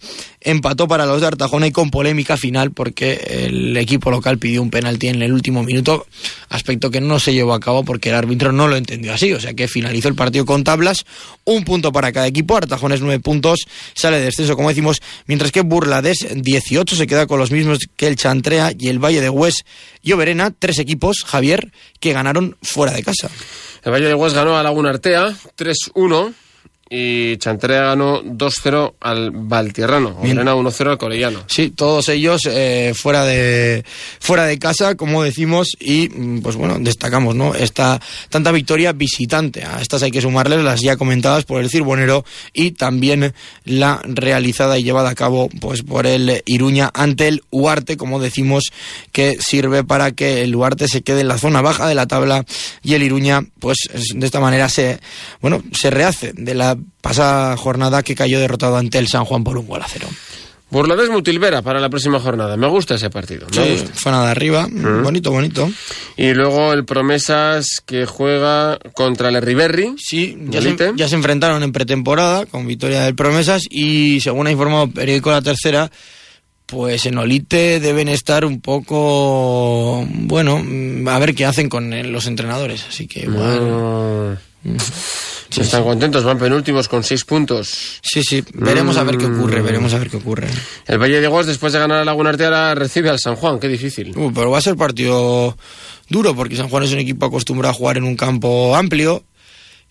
empató 0.46 0.86
para 0.86 1.06
los 1.06 1.20
de 1.20 1.26
Artajona 1.26 1.66
y 1.66 1.72
con 1.72 1.90
polémica 1.90 2.36
final 2.36 2.70
porque 2.70 3.14
el 3.46 3.76
equipo 3.76 4.12
local 4.12 4.38
pidió 4.38 4.62
un 4.62 4.70
penalti 4.70 5.08
en 5.08 5.20
el 5.20 5.32
último 5.32 5.64
minuto, 5.64 6.06
aspecto 6.48 6.88
que 6.88 7.00
no 7.00 7.18
se 7.18 7.34
llevó 7.34 7.52
a 7.52 7.58
cabo 7.58 7.84
porque 7.84 8.10
el 8.10 8.14
árbitro 8.14 8.52
no 8.52 8.68
lo 8.68 8.76
entendió 8.76 9.12
así, 9.12 9.32
o 9.32 9.40
sea 9.40 9.54
que 9.54 9.66
finalizó 9.66 10.06
el 10.06 10.14
partido 10.14 10.46
con 10.46 10.62
tablas, 10.62 11.04
un 11.44 11.64
punto 11.64 11.90
para 11.90 12.12
cada 12.12 12.28
equipo, 12.28 12.56
Artajones 12.56 13.00
nueve 13.00 13.18
puntos, 13.18 13.66
sale 13.94 14.18
de 14.18 14.26
descenso 14.26 14.54
como 14.54 14.68
decimos, 14.68 15.02
mientras 15.26 15.50
que 15.50 15.62
Burlades 15.62 16.24
18 16.32 16.94
se 16.94 17.06
queda 17.08 17.26
con 17.26 17.40
los 17.40 17.50
mismos 17.50 17.80
que 17.96 18.06
el 18.06 18.14
Chantrea 18.14 18.70
y 18.78 18.86
el 18.86 19.00
Valle 19.00 19.20
de 19.20 19.30
Hues 19.30 19.64
y 20.00 20.12
Oberena, 20.12 20.52
tres 20.56 20.78
equipos, 20.78 21.24
Javier, 21.26 21.72
que 21.98 22.12
ganaron 22.12 22.56
fuera 22.62 22.92
de 22.92 23.02
casa. 23.02 23.28
El 23.82 23.90
Valle 23.90 24.06
de 24.06 24.14
Hues 24.14 24.32
ganó 24.32 24.56
a 24.56 24.62
Laguna 24.62 24.90
Artea 24.90 25.34
3-1 25.58 26.34
y 26.88 27.36
Chantrea 27.38 27.82
ganó 27.82 28.22
2-0 28.22 28.94
al 29.00 29.30
Valtierrano. 29.32 30.16
Orena 30.20 30.54
1-0 30.54 30.90
al 30.90 30.98
Corellano. 30.98 31.42
Sí, 31.48 31.70
todos 31.70 32.08
ellos 32.08 32.42
eh, 32.48 32.92
fuera 32.94 33.24
de 33.24 33.84
fuera 34.20 34.44
de 34.46 34.58
casa, 34.58 34.94
como 34.94 35.22
decimos, 35.22 35.76
y 35.80 36.08
mm, 36.08 36.40
pues 36.42 36.56
bueno, 36.56 36.76
destacamos, 36.78 37.34
¿no? 37.34 37.54
Esta 37.54 38.00
tanta 38.28 38.52
victoria 38.52 38.92
visitante. 38.92 39.64
A 39.64 39.80
estas 39.80 40.02
hay 40.04 40.10
que 40.10 40.20
sumarles 40.20 40.62
las 40.62 40.80
ya 40.80 40.96
comentadas 40.96 41.44
por 41.44 41.60
el 41.60 41.70
Cirbonero 41.70 42.24
y 42.52 42.70
también 42.72 43.34
la 43.64 44.00
realizada 44.04 44.78
y 44.78 44.84
llevada 44.84 45.10
a 45.10 45.14
cabo 45.14 45.48
pues 45.60 45.82
por 45.82 46.06
el 46.06 46.42
Iruña 46.46 46.90
ante 46.94 47.26
el 47.28 47.42
Huarte, 47.50 47.96
como 47.96 48.20
decimos, 48.20 48.64
que 49.12 49.36
sirve 49.40 49.82
para 49.82 50.12
que 50.12 50.42
el 50.42 50.54
Huarte 50.54 50.86
se 50.88 51.02
quede 51.02 51.22
en 51.22 51.28
la 51.28 51.38
zona 51.38 51.62
baja 51.62 51.88
de 51.88 51.94
la 51.96 52.06
tabla 52.06 52.44
y 52.82 52.94
el 52.94 53.02
Iruña, 53.02 53.42
pues 53.58 53.78
es- 53.92 54.12
de 54.14 54.24
esta 54.26 54.38
manera 54.40 54.68
se 54.68 55.00
bueno, 55.40 55.62
se 55.72 55.90
rehace 55.90 56.32
de 56.34 56.54
la 56.54 56.75
pasada 57.00 57.56
jornada 57.56 58.02
que 58.02 58.14
cayó 58.14 58.38
derrotado 58.40 58.76
ante 58.76 58.98
el 58.98 59.08
San 59.08 59.24
Juan 59.24 59.44
por 59.44 59.56
un 59.58 59.66
gol 59.66 59.82
a 59.82 59.86
cero. 59.88 60.08
Burlades 60.68 61.10
Mutilvera 61.10 61.62
para 61.62 61.78
la 61.78 61.88
próxima 61.88 62.18
jornada. 62.18 62.56
Me 62.56 62.66
gusta 62.66 62.96
ese 62.96 63.08
partido. 63.08 63.46
me 63.56 63.64
Sí, 63.64 63.70
gusta. 63.82 63.94
zona 64.00 64.24
de 64.24 64.30
arriba, 64.32 64.66
bonito, 64.68 65.30
bonito. 65.30 65.70
Y 66.16 66.34
luego 66.34 66.72
el 66.72 66.84
Promesas 66.84 67.80
que 67.86 68.04
juega 68.04 68.76
contra 68.92 69.28
el 69.28 69.40
Riverri. 69.40 69.94
Sí, 69.96 70.36
¿Y 70.48 70.50
ya 70.50 70.60
se, 70.60 70.76
ya 70.96 71.08
se 71.08 71.14
enfrentaron 71.14 71.62
en 71.62 71.70
pretemporada 71.70 72.46
con 72.46 72.66
victoria 72.66 73.02
del 73.02 73.14
Promesas 73.14 73.62
y 73.70 74.20
según 74.20 74.48
ha 74.48 74.50
informado 74.50 74.90
periódico 74.90 75.30
La 75.30 75.40
Tercera, 75.40 75.88
pues 76.66 77.06
en 77.06 77.16
Olite 77.18 77.78
deben 77.78 78.08
estar 78.08 78.44
un 78.44 78.60
poco, 78.60 80.04
bueno, 80.10 80.60
mm, 80.64 81.06
a 81.06 81.18
ver 81.20 81.36
qué 81.36 81.44
hacen 81.46 81.68
con 81.68 81.92
eh, 81.92 82.02
los 82.02 82.26
entrenadores, 82.26 82.84
así 82.88 83.06
que 83.06 83.20
igual... 83.20 84.40
Mm. 84.66 85.60
Están 85.60 85.84
contentos, 85.84 86.24
van 86.24 86.38
penúltimos 86.38 86.88
con 86.88 87.04
seis 87.04 87.24
puntos. 87.24 87.98
Sí, 88.02 88.22
sí, 88.22 88.44
veremos 88.54 88.96
a 88.96 89.04
ver 89.04 89.16
qué 89.16 89.28
Mm. 89.28 89.38
ocurre, 89.38 89.62
veremos 89.62 89.94
a 89.94 89.98
ver 89.98 90.10
qué 90.10 90.16
ocurre. 90.16 90.48
El 90.86 90.98
Valle 90.98 91.20
de 91.20 91.28
Guas, 91.28 91.46
después 91.46 91.72
de 91.72 91.78
ganar 91.78 91.98
a 92.00 92.04
Laguna 92.04 92.30
Artea, 92.30 92.46
ahora 92.48 92.74
recibe 92.74 93.08
al 93.10 93.18
San 93.20 93.36
Juan. 93.36 93.58
Qué 93.60 93.68
difícil. 93.68 94.12
Uh, 94.16 94.32
pero 94.32 94.50
va 94.50 94.58
a 94.58 94.62
ser 94.62 94.76
partido 94.76 95.56
duro 96.08 96.34
porque 96.34 96.56
San 96.56 96.68
Juan 96.68 96.82
es 96.82 96.92
un 96.92 96.98
equipo 96.98 97.26
acostumbrado 97.26 97.70
a 97.70 97.74
jugar 97.76 97.96
en 97.96 98.04
un 98.04 98.16
campo 98.16 98.74
amplio 98.76 99.24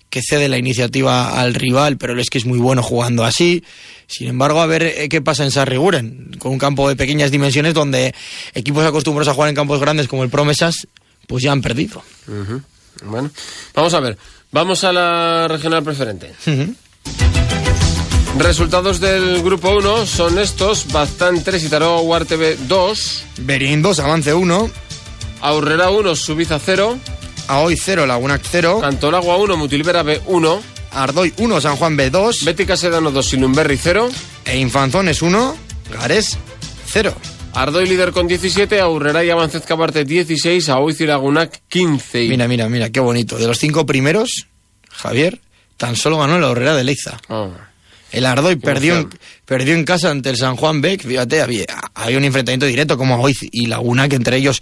que 0.09 0.21
cede 0.21 0.47
la 0.49 0.57
iniciativa 0.57 1.39
al 1.41 1.53
rival, 1.55 1.97
pero 1.97 2.19
es 2.19 2.29
que 2.29 2.37
es 2.37 2.45
muy 2.45 2.59
bueno 2.59 2.83
jugando 2.83 3.23
así. 3.25 3.63
Sin 4.07 4.27
embargo, 4.27 4.61
a 4.61 4.65
ver 4.65 4.83
eh, 4.83 5.09
qué 5.09 5.21
pasa 5.21 5.43
en 5.43 5.51
Sarriguren, 5.51 6.31
con 6.37 6.51
un 6.51 6.59
campo 6.59 6.87
de 6.87 6.95
pequeñas 6.95 7.31
dimensiones 7.31 7.73
donde 7.73 8.13
equipos 8.53 8.85
acostumbrados 8.85 9.29
a 9.29 9.33
jugar 9.33 9.49
en 9.49 9.55
campos 9.55 9.79
grandes 9.79 10.07
como 10.07 10.23
el 10.23 10.29
Promesas, 10.29 10.87
pues 11.27 11.43
ya 11.43 11.51
han 11.51 11.61
perdido. 11.61 12.03
Ujú. 12.27 12.61
Bueno, 13.03 13.29
vamos 13.73 13.93
a 13.93 13.99
ver. 13.99 14.17
Vamos 14.51 14.83
a 14.83 14.93
la 14.93 15.47
regional 15.47 15.83
preferente. 15.83 16.33
Resultados 18.37 18.99
del 18.99 19.41
grupo 19.43 19.69
1 19.69 20.05
son 20.05 20.39
estos: 20.39 20.91
Baztán 20.91 21.43
3 21.43 21.63
y 21.63 21.69
Taró 21.69 21.99
Huarte 22.01 22.35
B 22.35 22.57
2, 22.67 23.23
Berín 23.39 23.81
2, 23.81 23.99
avance 23.99 24.33
1. 24.33 24.69
Aurrera 25.41 25.89
1, 25.89 26.15
Subiza 26.15 26.59
0, 26.59 26.97
Ahoy 27.47 27.77
0, 27.77 28.05
Lagunac 28.05 28.41
0. 28.49 28.79
Cantolagua 28.81 29.37
1, 29.37 29.57
Mutilvera 29.57 30.03
B 30.03 30.21
1. 30.25 30.61
Ardoy 30.91 31.33
1, 31.37 31.61
San 31.61 31.75
Juan 31.75 31.95
B 31.97 32.09
2. 32.09 32.45
Bética 32.45 32.75
Sedano 32.77 33.11
2, 33.11 33.25
Silumberri 33.25 33.77
0. 33.77 34.09
E 34.45 34.57
Infanzones 34.57 35.21
1, 35.21 35.55
Gares 35.91 36.37
0. 36.87 37.13
Ardoy 37.55 37.87
líder 37.87 38.11
con 38.11 38.27
17, 38.27 38.79
Aurrera 38.81 39.23
y 39.23 39.29
Avancez 39.29 39.63
Cabarte 39.65 40.03
16, 40.03 40.67
Aoiz 40.69 40.99
y 40.99 41.05
Lagunac 41.05 41.61
15. 41.69 42.23
Y... 42.25 42.29
Mira, 42.29 42.47
mira, 42.47 42.67
mira, 42.67 42.89
qué 42.89 42.99
bonito. 42.99 43.37
De 43.37 43.47
los 43.47 43.57
cinco 43.57 43.85
primeros, 43.85 44.47
Javier 44.89 45.39
tan 45.77 45.95
solo 45.95 46.17
ganó 46.17 46.37
la 46.39 46.49
Horrera 46.49 46.75
de 46.75 46.83
Leiza. 46.83 47.19
Oh. 47.29 47.51
El 48.11 48.25
Ardoy 48.25 48.55
perdió 48.55 48.97
en, 48.97 49.09
perdió 49.45 49.73
en 49.73 49.83
casa 49.83 50.09
ante 50.09 50.29
el 50.29 50.37
San 50.37 50.55
Juan 50.55 50.81
Beck. 50.81 51.01
Fíjate, 51.05 51.41
había, 51.41 51.65
había 51.93 52.17
un 52.17 52.23
enfrentamiento 52.23 52.65
directo 52.65 52.97
como 52.97 53.15
Aoiz 53.15 53.37
y 53.41 53.67
Laguna, 53.67 54.07
que 54.07 54.15
entre 54.15 54.37
ellos, 54.37 54.61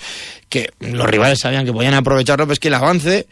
que 0.50 0.72
los 0.80 1.08
rivales 1.08 1.40
sabían 1.40 1.66
que 1.66 1.74
podían 1.74 1.94
aprovecharlo, 1.94 2.46
pues 2.46 2.60
que 2.60 2.70
el 2.70 2.74
avance 2.76 3.28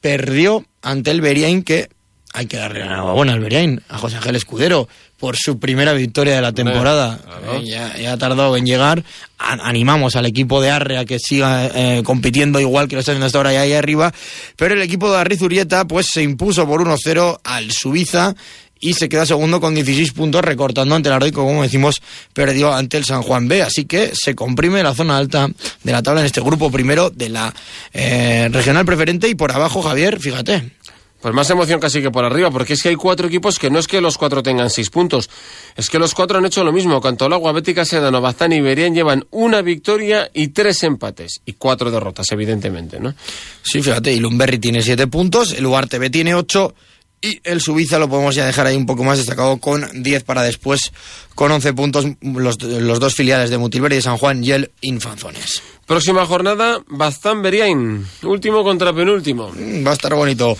perdió 0.00 0.64
ante 0.82 1.10
el 1.10 1.20
Beriain, 1.20 1.62
que 1.62 1.88
hay 2.36 2.46
que 2.46 2.56
darle 2.58 2.82
enhorabuena 2.82 3.32
al 3.32 3.40
Beriain, 3.40 3.80
a 3.88 3.98
José 3.98 4.16
Ángel 4.16 4.36
Escudero, 4.36 4.88
por 5.18 5.36
su 5.36 5.58
primera 5.58 5.92
victoria 5.94 6.34
de 6.36 6.42
la 6.42 6.52
temporada. 6.52 7.18
claro. 7.24 7.54
Eh, 7.60 7.64
ya, 7.66 7.96
ya 7.96 8.12
ha 8.12 8.18
tardado 8.18 8.56
en 8.56 8.66
llegar. 8.66 9.02
A- 9.38 9.68
animamos 9.68 10.14
al 10.16 10.26
equipo 10.26 10.60
de 10.60 10.70
Arre 10.70 10.98
a 10.98 11.04
que 11.06 11.18
siga 11.18 11.66
eh, 11.74 12.02
compitiendo 12.04 12.60
igual 12.60 12.86
que 12.88 12.96
lo 12.96 13.00
está 13.00 13.12
haciendo 13.12 13.26
hasta 13.26 13.38
ahora 13.38 13.54
y 13.54 13.56
ahí 13.56 13.72
arriba. 13.72 14.12
Pero 14.56 14.74
el 14.74 14.82
equipo 14.82 15.10
de 15.10 15.18
Arrizurieta 15.18 15.86
pues 15.86 16.06
se 16.12 16.22
impuso 16.22 16.66
por 16.66 16.82
1-0 16.82 17.40
al 17.44 17.70
Suiza 17.72 18.34
y 18.78 18.92
se 18.92 19.08
queda 19.08 19.24
segundo 19.24 19.58
con 19.58 19.74
16 19.74 20.12
puntos 20.12 20.42
recortando 20.44 20.94
ante 20.94 21.08
el 21.08 21.18
que, 21.18 21.32
como 21.32 21.62
decimos, 21.62 22.02
perdió 22.34 22.74
ante 22.74 22.98
el 22.98 23.06
San 23.06 23.22
Juan 23.22 23.48
B. 23.48 23.62
Así 23.62 23.86
que 23.86 24.10
se 24.14 24.34
comprime 24.34 24.82
la 24.82 24.94
zona 24.94 25.16
alta 25.16 25.48
de 25.82 25.92
la 25.92 26.02
tabla 26.02 26.20
en 26.20 26.26
este 26.26 26.42
grupo 26.42 26.70
primero 26.70 27.08
de 27.08 27.30
la 27.30 27.54
eh, 27.94 28.50
regional 28.52 28.84
preferente 28.84 29.28
y 29.30 29.34
por 29.34 29.50
abajo, 29.50 29.80
Javier, 29.80 30.20
fíjate. 30.20 30.72
Pues 31.20 31.34
más 31.34 31.48
emoción 31.50 31.80
casi 31.80 32.02
que 32.02 32.10
por 32.10 32.24
arriba, 32.24 32.50
porque 32.50 32.74
es 32.74 32.82
que 32.82 32.90
hay 32.90 32.94
cuatro 32.94 33.26
equipos 33.26 33.58
que 33.58 33.70
no 33.70 33.78
es 33.78 33.86
que 33.86 34.00
los 34.00 34.18
cuatro 34.18 34.42
tengan 34.42 34.68
seis 34.68 34.90
puntos, 34.90 35.30
es 35.74 35.88
que 35.88 35.98
los 35.98 36.14
cuatro 36.14 36.38
han 36.38 36.44
hecho 36.44 36.62
lo 36.62 36.72
mismo. 36.72 37.00
Cantolagua, 37.00 37.52
Bética, 37.52 37.84
Sedano, 37.84 38.20
Baztán 38.20 38.52
y 38.52 38.60
Berian 38.60 38.94
llevan 38.94 39.26
una 39.30 39.62
victoria 39.62 40.30
y 40.34 40.48
tres 40.48 40.82
empates, 40.82 41.40
y 41.46 41.54
cuatro 41.54 41.90
derrotas, 41.90 42.30
evidentemente, 42.32 43.00
¿no? 43.00 43.14
Sí, 43.62 43.82
fíjate, 43.82 44.12
y 44.12 44.20
Lumberry 44.20 44.58
tiene 44.58 44.82
7 44.82 45.06
puntos, 45.06 45.52
el 45.52 45.66
Ugarte 45.66 45.98
B 45.98 46.10
tiene 46.10 46.34
8 46.34 46.74
y 47.20 47.40
el 47.44 47.60
Suiza 47.60 47.98
lo 47.98 48.08
podemos 48.08 48.34
ya 48.34 48.46
dejar 48.46 48.66
ahí 48.66 48.76
un 48.76 48.86
poco 48.86 49.04
más 49.04 49.18
destacado 49.18 49.56
con 49.58 49.86
10 50.02 50.24
para 50.24 50.42
después, 50.42 50.92
con 51.34 51.50
11 51.50 51.72
puntos 51.72 52.06
los, 52.20 52.62
los 52.62 53.00
dos 53.00 53.14
filiales 53.14 53.50
de 53.50 53.58
Mutilver 53.58 53.92
y 53.92 53.96
de 53.96 54.02
San 54.02 54.18
Juan 54.18 54.44
y 54.44 54.52
el 54.52 54.70
Infanzones. 54.80 55.62
Próxima 55.86 56.26
jornada, 56.26 56.80
Baztán 56.88 57.42
Beriain, 57.42 58.04
último 58.22 58.64
contra 58.64 58.92
penúltimo. 58.92 59.52
Mm, 59.54 59.86
Va 59.86 59.90
a 59.90 59.94
estar 59.94 60.14
bonito, 60.14 60.58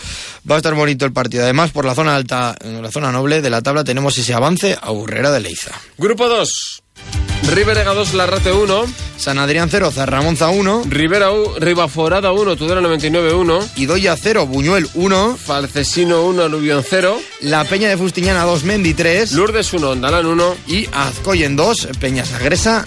va 0.49 0.55
a 0.55 0.59
estar 0.59 0.75
bonito 0.75 1.05
el 1.05 1.13
partido. 1.13 1.43
Además, 1.43 1.73
por 1.73 1.85
la 1.85 1.95
zona 1.95 2.15
alta, 2.15 2.55
en 2.61 2.81
la 2.81 2.93
zona 2.93 3.11
noble 3.11 3.43
de 3.43 3.51
la 3.51 3.61
tabla 3.61 3.83
tenemos 3.83 4.17
ese 4.19 4.35
avance 4.35 4.79
a 4.81 4.91
Burrera 4.91 5.33
de 5.33 5.41
Leiza. 5.41 5.73
Grupo 5.99 6.29
2, 6.29 6.83
Riverega 7.49 7.95
2, 7.95 8.15
Larrate 8.15 8.53
1, 8.53 8.85
San 9.17 9.39
Adrián 9.39 9.69
0, 9.71 9.93
Zarramonza 9.93 10.49
1, 10.49 10.83
Rivera 10.89 11.31
U, 11.31 11.55
Ribaforada 11.59 12.33
1, 12.33 12.57
Tudela 12.57 12.81
99 12.81 13.35
1, 13.35 13.69
Idoya 13.77 14.17
0, 14.17 14.47
Buñuel 14.47 14.89
1, 14.95 15.37
Falcesino 15.37 16.25
1, 16.27 16.43
Aluvión 16.43 16.85
0, 16.89 17.17
La 17.43 17.65
Peña 17.65 17.89
de 17.89 17.97
Fustiñana 17.97 18.43
2, 18.43 18.65
Mendi 18.65 18.95
3 18.95 19.33
Lourdes 19.33 19.73
1, 19.73 19.91
Ondalán 19.91 20.27
1, 20.27 20.57
y 20.67 20.89
Azcoyen 20.93 21.55
2, 21.55 21.89
Peñasagresa 22.01 22.85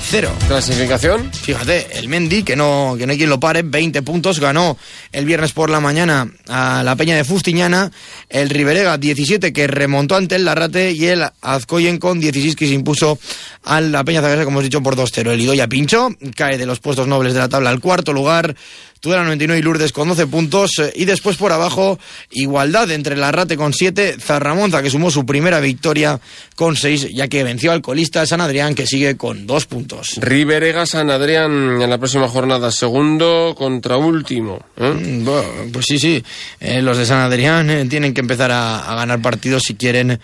0. 0.00 0.32
clasificación. 0.46 1.30
Fíjate, 1.32 1.98
el 1.98 2.08
Mendy, 2.08 2.42
que 2.42 2.56
no, 2.56 2.94
que 2.98 3.06
no 3.06 3.12
hay 3.12 3.18
quien 3.18 3.30
lo 3.30 3.38
pare, 3.40 3.62
20 3.62 4.02
puntos, 4.02 4.40
ganó 4.40 4.76
el 5.12 5.24
viernes 5.24 5.52
por 5.52 5.70
la 5.70 5.80
mañana 5.80 6.30
a 6.48 6.82
la 6.82 6.96
Peña 6.96 7.16
de 7.16 7.24
Fustiñana, 7.24 7.90
el 8.28 8.48
Riverega 8.50 8.96
17 8.96 9.52
que 9.52 9.66
remontó 9.66 10.16
ante 10.16 10.36
el 10.36 10.44
Larrate 10.44 10.92
y 10.92 11.06
el 11.06 11.24
Azcoyen 11.42 11.98
con 11.98 12.20
16 12.20 12.56
que 12.56 12.66
se 12.66 12.74
impuso 12.74 13.18
a 13.64 13.80
la 13.80 14.04
Peña 14.04 14.22
Zagresa, 14.22 14.44
como 14.44 14.58
hemos 14.58 14.64
dicho, 14.64 14.82
por 14.82 14.96
2-0. 14.96 15.30
El 15.30 15.40
Idoya 15.40 15.68
Pincho 15.68 16.08
cae 16.34 16.56
de 16.56 16.66
los 16.66 16.80
puestos 16.80 17.06
nobles 17.06 17.34
de 17.34 17.40
la 17.40 17.48
tabla 17.48 17.70
al 17.70 17.80
cuarto 17.80 18.12
lugar, 18.12 18.56
Tudela 19.00 19.24
99 19.24 19.60
y 19.60 19.62
Lourdes 19.62 19.92
con 19.92 20.08
12 20.08 20.26
puntos 20.26 20.70
eh, 20.78 20.92
y 20.96 21.04
después 21.04 21.36
por 21.36 21.52
abajo 21.52 21.98
igualdad 22.30 22.90
entre 22.90 23.16
Larrate 23.16 23.56
con 23.56 23.72
7, 23.72 24.16
Zarramonza 24.20 24.82
que 24.82 24.90
sumó 24.90 25.10
su 25.10 25.24
primera 25.26 25.60
victoria 25.60 26.20
con 26.56 26.76
6 26.76 27.08
ya 27.14 27.28
que 27.28 27.44
venció 27.44 27.72
al 27.72 27.82
colista 27.82 28.26
San 28.26 28.40
Adrián 28.40 28.74
que 28.74 28.86
sigue 28.86 29.16
con 29.16 29.46
2 29.46 29.66
puntos. 29.66 30.18
Riverega 30.20 30.86
San 30.86 31.10
Adrián 31.10 31.80
en 31.80 31.90
la 31.90 31.98
próxima 31.98 32.28
jornada, 32.28 32.70
segundo 32.72 33.54
contra 33.56 33.96
último. 33.96 34.64
¿eh? 34.76 34.90
Mm, 34.90 35.24
Bueno, 35.24 35.48
pues 35.72 35.86
sí, 35.86 35.98
sí. 35.98 36.22
Eh, 36.60 36.82
los 36.82 36.96
de 36.98 37.06
San 37.06 37.20
Adrián 37.20 37.70
eh, 37.70 37.84
tienen 37.86 38.14
que 38.14 38.20
empezar 38.20 38.50
a, 38.50 38.90
a 38.90 38.94
ganar 38.94 39.20
partidos 39.22 39.62
si 39.66 39.74
quieren, 39.74 40.20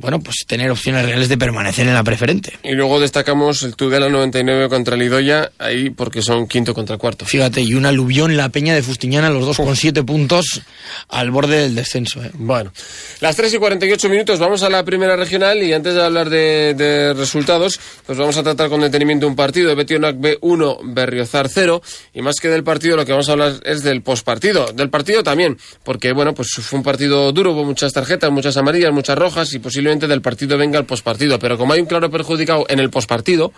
bueno, 0.00 0.20
pues 0.20 0.44
tener 0.46 0.70
opciones 0.70 1.04
reales 1.04 1.28
de 1.28 1.36
permanecer 1.38 1.86
en 1.86 1.94
la 1.94 2.04
preferente. 2.04 2.58
Y 2.62 2.72
luego 2.72 3.00
destacamos 3.00 3.62
el 3.62 3.76
Tudela 3.76 4.08
99 4.08 4.68
contra 4.68 4.94
el 4.94 5.02
Idoya, 5.02 5.50
ahí 5.58 5.90
porque 5.90 6.22
son 6.22 6.46
quinto 6.46 6.74
contra 6.74 6.96
cuarto. 6.96 7.24
Fíjate, 7.24 7.60
y 7.60 7.74
un 7.74 7.86
aluvión 7.86 8.36
la 8.36 8.48
Peña 8.48 8.74
de 8.74 8.82
Fustiñana, 8.82 9.30
los 9.30 9.44
dos 9.44 9.56
con 9.56 9.76
siete 9.76 10.02
puntos 10.02 10.62
al 11.08 11.30
borde 11.30 11.62
del 11.62 11.74
descenso. 11.74 12.22
eh. 12.22 12.30
Bueno, 12.34 12.72
las 13.20 13.36
3 13.36 13.54
y 13.54 13.58
48 13.58 14.08
minutos, 14.08 14.38
vamos 14.38 14.62
a 14.62 14.70
la 14.70 14.84
primera 14.84 15.16
regional 15.16 15.62
y 15.62 15.72
antes 15.72 15.94
de 15.94 16.02
hablar 16.02 16.30
de, 16.30 16.74
de 16.74 17.14
resultados, 17.14 17.78
pues 18.06 18.18
vamos 18.18 18.36
a 18.36 18.42
tratar 18.42 18.68
con 18.68 18.80
detenimiento 18.80 19.26
un 19.26 19.36
partido 19.36 19.68
de 19.68 19.74
Betionac 19.74 20.16
B1, 20.16 20.78
Berriozar 20.94 21.48
0 21.48 21.82
y 22.14 22.22
más 22.22 22.36
que 22.40 22.48
del 22.48 22.64
partido 22.64 22.96
lo 22.96 23.04
que 23.04 23.12
vamos 23.12 23.28
a 23.28 23.32
hablar 23.32 23.54
es 23.64 23.82
del 23.82 24.02
postpartido, 24.02 24.72
del 24.72 24.90
partido 24.90 25.22
también, 25.22 25.58
porque 25.84 26.12
bueno, 26.12 26.34
pues 26.34 26.48
fue 26.52 26.78
un 26.78 26.82
partido 26.84 27.32
duro, 27.32 27.52
hubo 27.52 27.64
muchas 27.64 27.92
tarjetas, 27.92 28.30
muchas 28.30 28.56
amarillas, 28.56 28.92
muchas 28.92 29.18
rojas 29.18 29.52
y 29.54 29.57
posiblemente 29.58 30.06
del 30.06 30.22
partido 30.22 30.56
venga 30.58 30.78
el 30.78 30.84
postpartido, 30.84 31.38
pero 31.38 31.58
como 31.58 31.72
hay 31.72 31.80
un 31.80 31.86
claro 31.86 32.10
perjudicado 32.10 32.66
en 32.68 32.78
el 32.80 32.90
postpartido, 32.90 33.52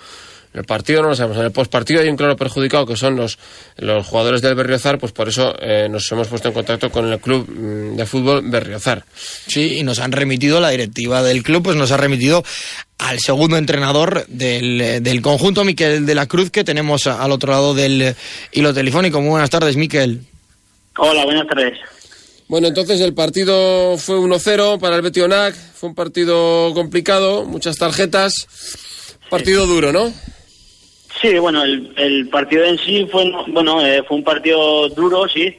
en 0.52 0.61
el 0.61 0.66
partido 0.66 1.02
no 1.02 1.11
lo 1.11 1.14
sabemos. 1.14 1.38
En 1.38 1.45
el 1.45 1.52
postpartido 1.52 2.00
hay 2.00 2.09
un 2.09 2.16
claro 2.16 2.37
perjudicado 2.37 2.85
que 2.85 2.97
son 2.97 3.14
los, 3.14 3.38
los 3.76 4.07
jugadores 4.07 4.42
del 4.42 4.57
Berriozar, 4.57 4.99
pues 4.99 5.12
por 5.12 5.28
eso 5.28 5.54
eh, 5.61 5.88
nos 5.88 6.11
hemos 6.11 6.26
puesto 6.26 6.49
en 6.49 6.54
contacto 6.54 6.90
con 6.90 7.12
el 7.12 7.21
club 7.21 7.49
mm, 7.49 7.97
de 7.97 8.07
fútbol 8.07 8.42
Berriozar. 8.45 9.04
Sí, 9.14 9.78
y 9.78 9.83
nos 9.85 10.00
han 10.00 10.11
remitido, 10.11 10.61
la 10.61 10.71
directiva 10.71 11.23
del 11.23 11.42
club, 11.45 11.62
pues 11.62 11.76
nos 11.76 11.92
ha 11.92 11.97
remitido 11.97 12.42
al 12.99 13.21
segundo 13.21 13.57
entrenador 13.57 14.26
del, 14.26 14.80
eh, 14.80 15.00
del 15.00 15.23
conjunto, 15.23 15.64
Miquel 15.64 16.04
de 16.04 16.14
la 16.16 16.26
Cruz, 16.26 16.50
que 16.50 16.64
tenemos 16.64 17.07
al 17.07 17.30
otro 17.30 17.52
lado 17.52 17.75
del 17.75 18.16
hilo 18.52 18.75
telefónico. 18.75 19.21
Muy 19.21 19.30
buenas 19.30 19.50
tardes, 19.50 19.76
Miquel. 19.76 20.21
Hola, 20.97 21.25
buenas 21.25 21.47
tardes. 21.47 21.78
Bueno, 22.50 22.66
entonces 22.66 23.00
el 23.00 23.14
partido 23.14 23.97
fue 23.97 24.16
1-0 24.16 24.80
para 24.80 24.97
el 24.97 25.02
Betionac, 25.02 25.54
fue 25.54 25.90
un 25.90 25.95
partido 25.95 26.75
complicado, 26.75 27.45
muchas 27.45 27.76
tarjetas, 27.76 28.33
partido 29.30 29.69
duro, 29.69 29.92
¿no? 29.92 30.12
Sí, 31.21 31.38
bueno, 31.38 31.62
el, 31.62 31.95
el 31.97 32.28
partido 32.28 32.64
en 32.64 32.76
sí 32.76 33.07
fue, 33.09 33.33
bueno, 33.52 33.87
eh, 33.87 34.02
fue 34.02 34.16
un 34.16 34.25
partido 34.25 34.88
duro, 34.88 35.28
sí, 35.28 35.54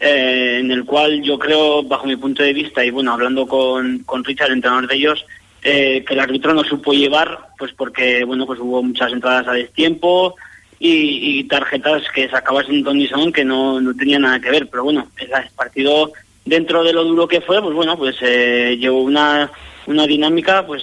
eh, 0.00 0.60
en 0.60 0.70
el 0.70 0.86
cual 0.86 1.20
yo 1.22 1.38
creo, 1.38 1.82
bajo 1.82 2.06
mi 2.06 2.16
punto 2.16 2.42
de 2.42 2.54
vista, 2.54 2.82
y 2.82 2.90
bueno, 2.90 3.12
hablando 3.12 3.46
con, 3.46 3.98
con 4.04 4.24
Richard, 4.24 4.46
el 4.48 4.54
entrenador 4.54 4.88
de 4.88 4.96
ellos, 4.96 5.26
eh, 5.62 6.02
que 6.08 6.14
el 6.14 6.20
árbitro 6.20 6.54
no 6.54 6.64
supo 6.64 6.94
llevar, 6.94 7.48
pues 7.58 7.74
porque, 7.74 8.24
bueno, 8.24 8.46
pues 8.46 8.60
hubo 8.60 8.82
muchas 8.82 9.12
entradas 9.12 9.46
a 9.46 9.52
destiempo 9.52 10.36
y, 10.78 11.44
tarjetas 11.44 12.02
que 12.14 12.30
sacaba 12.30 12.64
sin 12.64 12.82
ton 12.82 12.96
ni 12.96 13.06
son 13.08 13.30
que 13.30 13.44
no, 13.44 13.78
no 13.78 13.94
tenían 13.94 14.22
nada 14.22 14.40
que 14.40 14.50
ver, 14.50 14.66
pero 14.70 14.84
bueno, 14.84 15.06
el 15.18 15.28
partido 15.54 16.10
dentro 16.44 16.82
de 16.82 16.92
lo 16.92 17.04
duro 17.04 17.28
que 17.28 17.40
fue, 17.40 17.62
pues 17.62 17.74
bueno, 17.74 17.96
pues 17.96 18.16
eh, 18.22 18.76
llevó 18.78 19.02
una, 19.02 19.50
una 19.86 20.06
dinámica, 20.06 20.66
pues, 20.66 20.82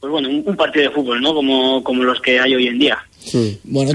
pues 0.00 0.10
bueno, 0.10 0.28
un, 0.28 0.42
un 0.46 0.56
partido 0.56 0.84
de 0.84 0.94
fútbol, 0.94 1.20
¿no? 1.20 1.34
Como, 1.34 1.82
como 1.82 2.02
los 2.04 2.20
que 2.20 2.40
hay 2.40 2.54
hoy 2.54 2.68
en 2.68 2.78
día. 2.78 2.98
Bueno, 3.64 3.92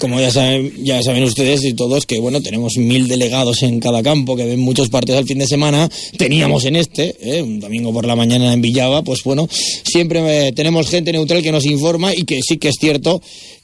como 0.00 0.20
ya 0.20 0.30
saben, 0.30 0.72
ya 0.84 1.02
saben 1.02 1.22
ustedes 1.22 1.64
y 1.64 1.74
todos 1.74 2.06
que 2.06 2.18
bueno 2.18 2.40
tenemos 2.40 2.76
mil 2.76 3.06
delegados 3.06 3.62
en 3.62 3.78
cada 3.78 4.02
campo 4.02 4.34
que 4.34 4.44
ven 4.44 4.60
muchos 4.60 4.88
partidos 4.88 5.20
al 5.20 5.26
fin 5.26 5.38
de 5.38 5.46
semana. 5.46 5.88
Teníamos 6.16 6.64
en 6.64 6.76
este, 6.76 7.14
¿eh? 7.20 7.42
un 7.42 7.60
domingo 7.60 7.92
por 7.92 8.06
la 8.06 8.16
mañana 8.16 8.52
en 8.52 8.60
Villava, 8.60 9.02
pues 9.02 9.22
bueno, 9.22 9.48
siempre 9.50 10.48
eh, 10.48 10.52
tenemos 10.52 10.90
gente 10.90 11.12
neutral 11.12 11.42
que 11.42 11.52
nos 11.52 11.66
informa 11.66 12.12
y 12.14 12.24
que 12.24 12.40
sí 12.42 12.58
que 12.58 12.68
es 12.68 12.76
cierto 12.80 13.20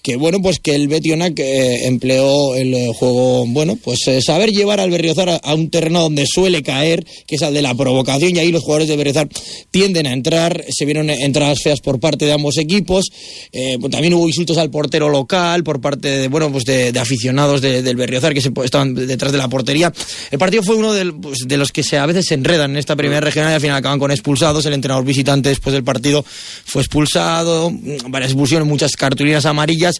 que 0.08 0.16
bueno 0.16 0.40
pues 0.40 0.58
que 0.58 0.74
el 0.74 0.88
Betionac 0.88 1.38
eh, 1.38 1.86
empleó 1.86 2.54
el 2.54 2.72
eh, 2.72 2.88
juego 2.94 3.44
bueno 3.46 3.76
pues 3.76 3.98
eh, 4.06 4.22
saber 4.22 4.50
llevar 4.50 4.80
al 4.80 4.90
Berriozar 4.90 5.40
a, 5.42 5.54
un 5.54 5.68
terreno 5.68 6.00
donde 6.00 6.24
suele 6.26 6.62
caer 6.62 7.04
que 7.26 7.36
es 7.36 7.42
al 7.42 7.52
de 7.52 7.60
la 7.60 7.74
provocación 7.74 8.34
y 8.34 8.38
ahí 8.38 8.50
los 8.50 8.62
jugadores 8.62 8.88
de 8.88 8.96
Berriozar 8.96 9.28
tienden 9.70 10.06
a 10.06 10.14
entrar 10.14 10.64
se 10.70 10.86
vieron 10.86 11.10
entradas 11.10 11.58
feas 11.62 11.80
por 11.80 12.00
parte 12.00 12.24
de 12.24 12.32
ambos 12.32 12.56
equipos 12.56 13.10
pues, 13.52 13.90
también 13.90 14.14
hubo 14.14 14.26
insultos 14.26 14.56
al 14.56 14.70
portero 14.70 15.10
local 15.10 15.62
por 15.62 15.82
parte 15.82 16.08
de 16.08 16.28
bueno 16.28 16.50
pues 16.50 16.64
de, 16.64 16.98
aficionados 16.98 17.60
de- 17.60 17.82
del 17.82 17.96
Berriozar 17.96 18.32
que 18.32 18.40
se, 18.40 18.50
estaban 18.64 18.94
detrás 18.94 19.32
de 19.32 19.38
la 19.38 19.48
portería. 19.48 19.92
El 20.30 20.38
partido 20.38 20.62
fue 20.62 20.76
uno 20.76 20.92
pues, 21.20 21.40
de 21.46 21.56
los 21.56 21.70
que 21.72 21.82
se 21.82 21.98
a 21.98 22.06
veces 22.06 22.26
se 22.26 22.34
enredan 22.34 22.70
en 22.70 22.76
esta 22.78 22.96
primera 22.96 23.20
regional 23.20 23.52
y 23.52 23.54
al 23.54 23.60
final 23.60 23.76
acaban 23.76 23.98
con 23.98 24.10
expulsados. 24.10 24.64
El 24.66 24.74
entrenador 24.74 25.04
visitante 25.04 25.48
después 25.48 25.72
del 25.74 25.84
partido 25.84 26.24
fue 26.64 26.82
expulsado 26.82 27.70
mm, 27.70 28.10
varias 28.10 28.30
expulsiones 28.30 28.66
muchas 28.66 28.92
cartulinas 28.92 29.46
amarillas 29.46 29.96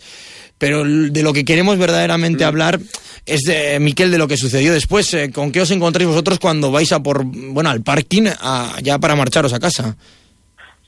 pero 0.59 0.85
de 0.85 1.23
lo 1.23 1.33
que 1.33 1.45
queremos 1.45 1.79
verdaderamente 1.79 2.45
Mm. 2.45 2.49
hablar 2.49 2.81
es 3.27 3.41
de 3.43 3.79
Miquel 3.81 4.11
de 4.11 4.19
lo 4.19 4.27
que 4.29 4.37
sucedió 4.37 4.73
después. 4.73 5.13
Eh, 5.15 5.31
¿Con 5.33 5.53
qué 5.53 5.61
os 5.61 5.71
encontráis 5.71 6.09
vosotros 6.09 6.39
cuando 6.39 6.71
vais 6.73 6.91
a 6.93 7.03
por, 7.03 7.23
bueno, 7.25 7.71
al 7.71 7.83
parking 7.83 8.29
a- 8.41 8.77
ya 8.83 8.99
para 8.99 9.15
marcharos 9.17 9.53
a 9.53 9.61
casa? 9.61 9.97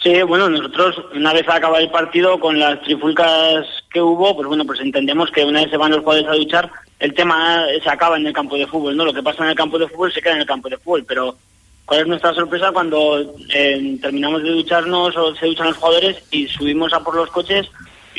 Sí, 0.03 0.23
bueno, 0.23 0.49
nosotros 0.49 0.97
una 1.15 1.35
vez 1.35 1.47
acaba 1.47 1.79
el 1.79 1.91
partido 1.91 2.41
con 2.41 2.59
las 2.59 2.81
trifulcas 2.83 3.67
que 3.93 4.01
hubo, 4.01 4.35
pues 4.35 4.49
bueno, 4.49 4.65
pues 4.65 4.81
entendemos 4.81 5.31
que 5.31 5.45
una 5.45 5.61
vez 5.61 5.71
se 5.71 5.77
van 5.77 5.91
los 5.91 6.01
jugadores 6.01 6.29
a 6.31 6.35
duchar, 6.37 6.71
el 6.99 7.13
tema 7.13 7.67
se 7.85 7.91
acaba 7.91 8.17
en 8.17 8.27
el 8.27 8.33
campo 8.33 8.57
de 8.57 8.67
fútbol, 8.67 8.97
¿no? 8.97 9.05
Lo 9.05 9.13
que 9.13 9.23
pasa 9.23 9.45
en 9.45 9.51
el 9.51 9.55
campo 9.57 9.79
de 9.79 9.89
fútbol 9.89 10.11
se 10.13 10.23
queda 10.23 10.33
en 10.35 10.41
el 10.41 10.47
campo 10.47 10.71
de 10.71 10.79
fútbol, 10.79 11.05
pero 11.07 11.37
¿cuál 11.85 12.01
es 12.01 12.07
nuestra 12.07 12.33
sorpresa 12.33 12.73
cuando 12.73 13.35
eh, 13.53 13.99
terminamos 14.01 14.43
de 14.43 14.49
ducharnos 14.51 15.15
o 15.19 15.35
se 15.37 15.45
duchan 15.47 15.67
los 15.67 15.77
jugadores 15.77 16.17
y 16.31 16.47
subimos 16.49 16.95
a 16.95 17.01
por 17.05 17.15
los 17.17 17.29
coches 17.31 17.67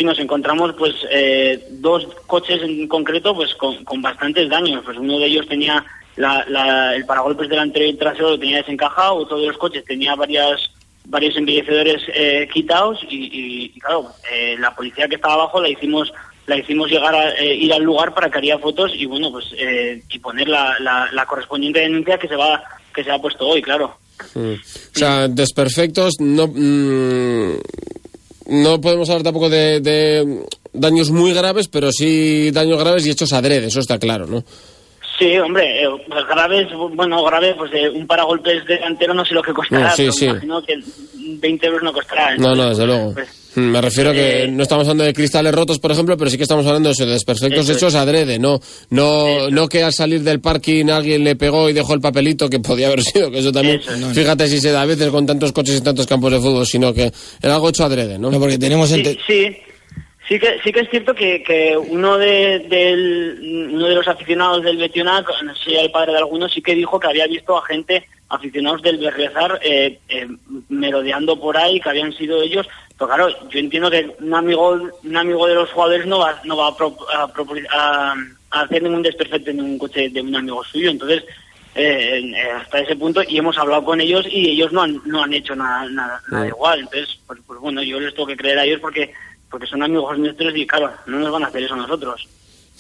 y 0.02 0.04
nos 0.04 0.20
encontramos 0.20 0.74
pues 0.78 0.94
eh, 1.12 1.64
dos 1.72 2.08
coches 2.28 2.62
en 2.64 2.88
concreto 2.88 3.34
pues 3.36 3.54
con, 3.56 4.02
bastantes 4.02 4.50
daños, 4.50 4.82
pues 4.84 4.98
uno 4.98 5.20
de 5.20 5.26
ellos 5.28 5.48
tenía 5.48 5.84
la- 6.18 6.44
la- 6.50 6.96
el 6.96 7.06
paragolpes 7.06 7.48
delantero 7.50 7.86
y 7.86 7.94
trasero 7.94 8.32
lo 8.32 8.40
tenía 8.40 8.58
desencajado, 8.58 9.16
otro 9.16 9.40
de 9.40 9.48
los 9.48 9.58
coches 9.58 9.86
tenía 9.86 10.16
varias 10.16 10.70
varios 11.06 11.36
embellecedores 11.36 12.02
eh, 12.14 12.48
quitados 12.54 13.00
y, 13.10 13.80
claro 13.80 14.08
eh, 14.32 14.56
la 14.60 14.74
policía 14.76 15.08
que 15.08 15.16
estaba 15.16 15.34
abajo 15.34 15.60
la 15.60 15.70
hicimos 15.70 16.12
la 16.48 16.58
hicimos 16.58 16.90
llegar 16.92 17.14
a 17.16 17.32
eh, 17.32 17.56
ir 17.56 17.74
al 17.74 17.84
lugar 17.84 18.14
para 18.14 18.30
que 18.30 18.38
haría 18.38 18.60
fotos 18.60 18.92
y 18.96 19.06
bueno 19.06 19.32
pues 19.32 19.46
eh, 19.58 20.04
y 20.10 20.20
poner 20.20 20.48
la, 20.48 20.76
la, 20.80 21.10
la 21.12 21.26
correspondiente 21.26 21.80
denuncia 21.80 22.18
que 22.20 22.28
se 22.28 22.36
va 22.36 22.64
que 22.94 23.04
se 23.04 23.12
ha 23.12 23.20
puesto 23.20 23.48
hoy 23.48 23.62
claro. 23.62 23.98
O 24.36 24.58
sea, 24.94 25.28
desperfectos, 25.28 26.14
no, 26.20 26.46
mm, 26.48 27.56
no 28.52 28.80
podemos 28.82 29.10
hablar 29.10 29.24
tampoco 29.24 29.50
de, 29.50 29.80
de 29.80 30.46
daños 30.74 31.10
muy 31.12 31.34
graves, 31.34 31.68
pero 31.68 31.92
sí 31.92 32.52
daños 32.52 32.80
graves 32.80 33.06
y 33.06 33.10
hechos 33.12 33.34
adrede, 33.34 33.68
eso 33.68 33.80
está 33.80 33.98
claro, 33.98 34.28
¿no? 34.28 34.44
Sí, 35.20 35.38
hombre, 35.38 35.84
eh, 35.84 35.88
pues 36.08 36.26
graves, 36.28 36.68
bueno, 36.96 37.24
grave, 37.24 37.54
pues 37.56 37.72
eh, 37.74 37.90
un 37.90 38.08
paragolpes 38.08 38.66
delantero 38.66 39.14
no 39.14 39.24
sé 39.24 39.34
lo 39.36 39.44
que 39.44 39.54
costará, 39.54 39.90
No, 39.90 39.96
sí, 39.96 40.02
pero 40.04 40.12
sí. 40.14 40.26
imagino 40.26 40.64
que 40.64 40.74
20 41.40 41.68
euros 41.68 41.84
no 41.84 41.94
costará. 41.94 42.36
No, 42.38 42.56
no, 42.56 42.70
desde 42.70 42.86
luego. 42.88 43.14
pues, 43.14 43.30
Me 43.56 43.82
refiero 43.82 44.14
que 44.14 44.44
eh, 44.44 44.48
no 44.48 44.64
estamos 44.64 44.84
hablando 44.86 45.04
de 45.04 45.14
cristales 45.14 45.54
rotos, 45.54 45.80
por 45.80 45.92
ejemplo, 45.92 46.16
pero 46.18 46.30
sí 46.30 46.38
que 46.38 46.44
estamos 46.44 46.66
hablando 46.66 46.90
de 46.90 46.94
eso, 46.94 47.06
de 47.06 47.12
desperfectos 47.14 47.64
Eso 47.64 47.72
es. 47.72 47.78
hechos 47.78 47.96
adrede, 47.96 48.40
no, 48.40 48.60
no, 48.90 49.50
no 49.50 49.68
que 49.68 49.84
al 49.84 49.94
salir 49.94 50.22
del 50.22 50.40
parking 50.40 50.86
alguien 50.90 51.24
le 51.24 51.36
pegó 51.36 51.70
y 51.70 51.74
dejó 51.74 51.94
el 51.94 52.02
papelito 52.02 52.50
que 52.50 52.60
podía 52.60 52.88
haber 52.88 53.02
sido, 53.04 53.30
que 53.32 53.40
eso 53.40 53.52
también, 53.52 53.78
Eso 53.80 53.92
es. 53.94 54.14
fíjate 54.18 54.48
si 54.48 54.60
se 54.62 54.72
da 54.72 54.82
a 54.84 54.86
veces 54.86 55.10
con 55.10 55.26
tantos 55.26 55.52
coches 55.52 55.78
y 55.78 55.82
tantos 55.82 56.08
campos 56.08 56.32
de 56.32 56.40
fútbol, 56.40 56.66
sino 56.66 56.94
que 56.94 57.12
era 57.42 57.56
algo 57.56 57.70
hecho 57.70 57.84
adrede, 57.84 58.18
¿no? 58.18 58.32
No, 58.32 58.40
porque 58.40 58.58
tenemos 58.58 58.90
Sí, 58.90 58.96
ente- 59.02 59.18
sí, 59.28 59.58
sí 60.30 60.40
que 60.40 60.48
sí 60.64 60.72
que 60.72 60.80
es 60.80 60.90
cierto 60.90 61.14
que, 61.14 61.44
que 61.44 61.76
uno 61.78 62.18
de 62.18 62.60
del, 62.70 63.70
uno 63.74 63.88
de 63.88 63.96
los 63.96 64.08
aficionados 64.08 64.64
del 64.64 64.78
Betionac, 64.78 65.28
no 65.44 65.54
sé 65.56 65.62
si 65.66 65.72
era 65.74 65.82
el 65.82 65.92
padre 65.92 66.14
de 66.14 66.20
algunos, 66.20 66.54
sí 66.54 66.62
que 66.62 66.74
dijo 66.76 67.00
que 67.00 67.08
había 67.08 67.28
visto 67.28 67.58
a 67.58 67.66
gente 67.66 68.06
aficionados 68.32 68.82
del 68.82 68.98
Berriozar 68.98 69.60
eh, 69.62 70.00
eh, 70.10 70.28
merodeando 70.70 71.40
por 71.40 71.58
ahí, 71.58 71.80
que 71.80 71.90
habían 71.90 72.14
sido 72.14 72.42
ellos. 72.42 72.68
Pero 72.98 73.08
claro, 73.08 73.50
yo 73.50 73.60
entiendo 73.60 73.90
que 73.92 74.16
un 74.20 74.34
amigo 74.34 74.80
un 75.04 75.18
amigo 75.18 75.48
de 75.48 75.56
los 75.56 75.70
jugadores 75.72 76.06
no 76.06 76.20
va 76.20 76.40
no 76.44 76.58
va 76.58 76.68
a, 76.68 76.76
pro- 76.76 76.98
a 77.14 77.24
a- 77.72 78.16
a 78.52 78.62
hacer 78.62 78.84
ningún 78.84 79.02
desperfecto 79.04 79.50
en 79.52 79.62
un 79.62 79.78
coche 79.78 80.10
de 80.10 80.22
un 80.22 80.36
amigo 80.36 80.64
suyo, 80.64 80.90
entonces 80.92 81.24
eh, 81.74 82.20
eh, 82.36 82.52
hasta 82.52 82.80
ese 82.80 82.96
punto 82.98 83.22
y 83.28 83.38
hemos 83.38 83.58
hablado 83.58 83.84
con 83.86 84.02
ellos 84.02 84.26
y 84.30 84.50
ellos 84.50 84.72
no 84.74 84.82
han, 84.82 85.02
no 85.06 85.24
han 85.24 85.34
hecho 85.34 85.56
nada, 85.56 85.90
nada, 85.90 86.22
nada 86.30 86.48
igual. 86.48 86.80
Entonces, 86.82 87.18
pues, 87.26 87.40
pues 87.48 87.60
bueno, 87.60 87.82
yo 87.82 88.00
les 88.00 88.14
tengo 88.14 88.28
que 88.28 88.36
creer 88.38 88.60
a 88.60 88.66
ellos 88.66 88.80
porque 88.82 89.14
porque 89.50 89.68
son 89.68 89.82
amigos 89.84 90.18
nuestros 90.18 90.56
y 90.56 90.66
claro, 90.68 90.94
no 91.08 91.20
nos 91.20 91.32
van 91.32 91.44
a 91.44 91.48
hacer 91.48 91.64
eso 91.64 91.74
a 91.74 91.78
nosotros. 91.78 92.28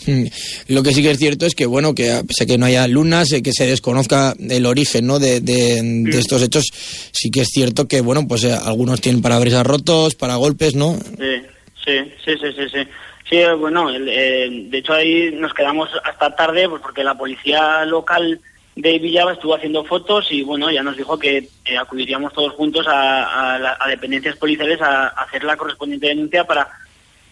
Mm. 0.06 0.26
Lo 0.70 0.84
que 0.84 0.94
sí 0.94 1.02
que 1.04 1.12
es 1.12 1.18
cierto 1.20 1.46
es 1.46 1.54
que, 1.56 1.66
bueno, 1.66 1.94
que 1.94 2.12
a 2.12 2.24
pesar 2.24 2.48
que 2.48 2.58
no 2.58 2.66
haya 2.66 2.88
lunas, 2.88 3.30
que 3.44 3.52
se 3.54 3.66
desconozca 3.68 4.34
el 4.40 4.66
origen, 4.66 5.06
¿no? 5.08 5.20
De, 5.20 5.40
de- 5.42 5.82
de 5.84 6.18
estos 6.20 6.42
hechos, 6.42 6.66
sí 7.12 7.30
que 7.32 7.42
es 7.42 7.50
cierto 7.50 7.88
que, 7.88 8.02
bueno, 8.02 8.28
pues 8.28 8.44
eh, 8.44 8.54
algunos 8.54 9.02
tienen 9.02 9.22
parabrisas 9.22 9.66
rotos, 9.66 10.16
para 10.16 10.36
golpes, 10.36 10.76
¿no? 10.76 10.98
Sí, 11.18 11.42
sí, 11.86 11.98
sí, 12.26 12.32
sí, 12.42 12.52
sí. 12.56 12.70
Sí, 12.72 12.88
Sí, 13.30 13.38
eh, 13.38 13.54
bueno, 13.54 13.90
el, 13.90 14.10
eh, 14.10 14.50
de 14.70 14.78
hecho 14.80 14.92
ahí 14.92 15.32
nos 15.34 15.54
quedamos 15.54 15.88
hasta 16.04 16.36
tarde 16.36 16.68
pues 16.68 16.82
porque 16.82 17.02
la 17.02 17.18
policía 17.18 17.86
local 17.86 18.42
de 18.76 19.00
Villaba 19.00 19.32
estuvo 19.32 19.56
haciendo 19.56 19.86
fotos 19.86 20.28
y 20.32 20.42
bueno, 20.42 20.70
ya 20.70 20.84
nos 20.84 20.98
dijo 20.98 21.18
que 21.18 21.38
eh, 21.66 21.78
acudiríamos 21.78 22.34
todos 22.34 22.52
juntos 22.56 22.86
a, 22.90 23.54
a 23.56 23.60
la- 23.60 23.78
a 23.80 23.88
dependencias 23.88 24.36
policiales 24.36 24.82
a, 24.82 25.08
a 25.08 25.24
hacer 25.24 25.46
la 25.46 25.56
correspondiente 25.56 26.08
denuncia 26.08 26.44
para, 26.46 26.68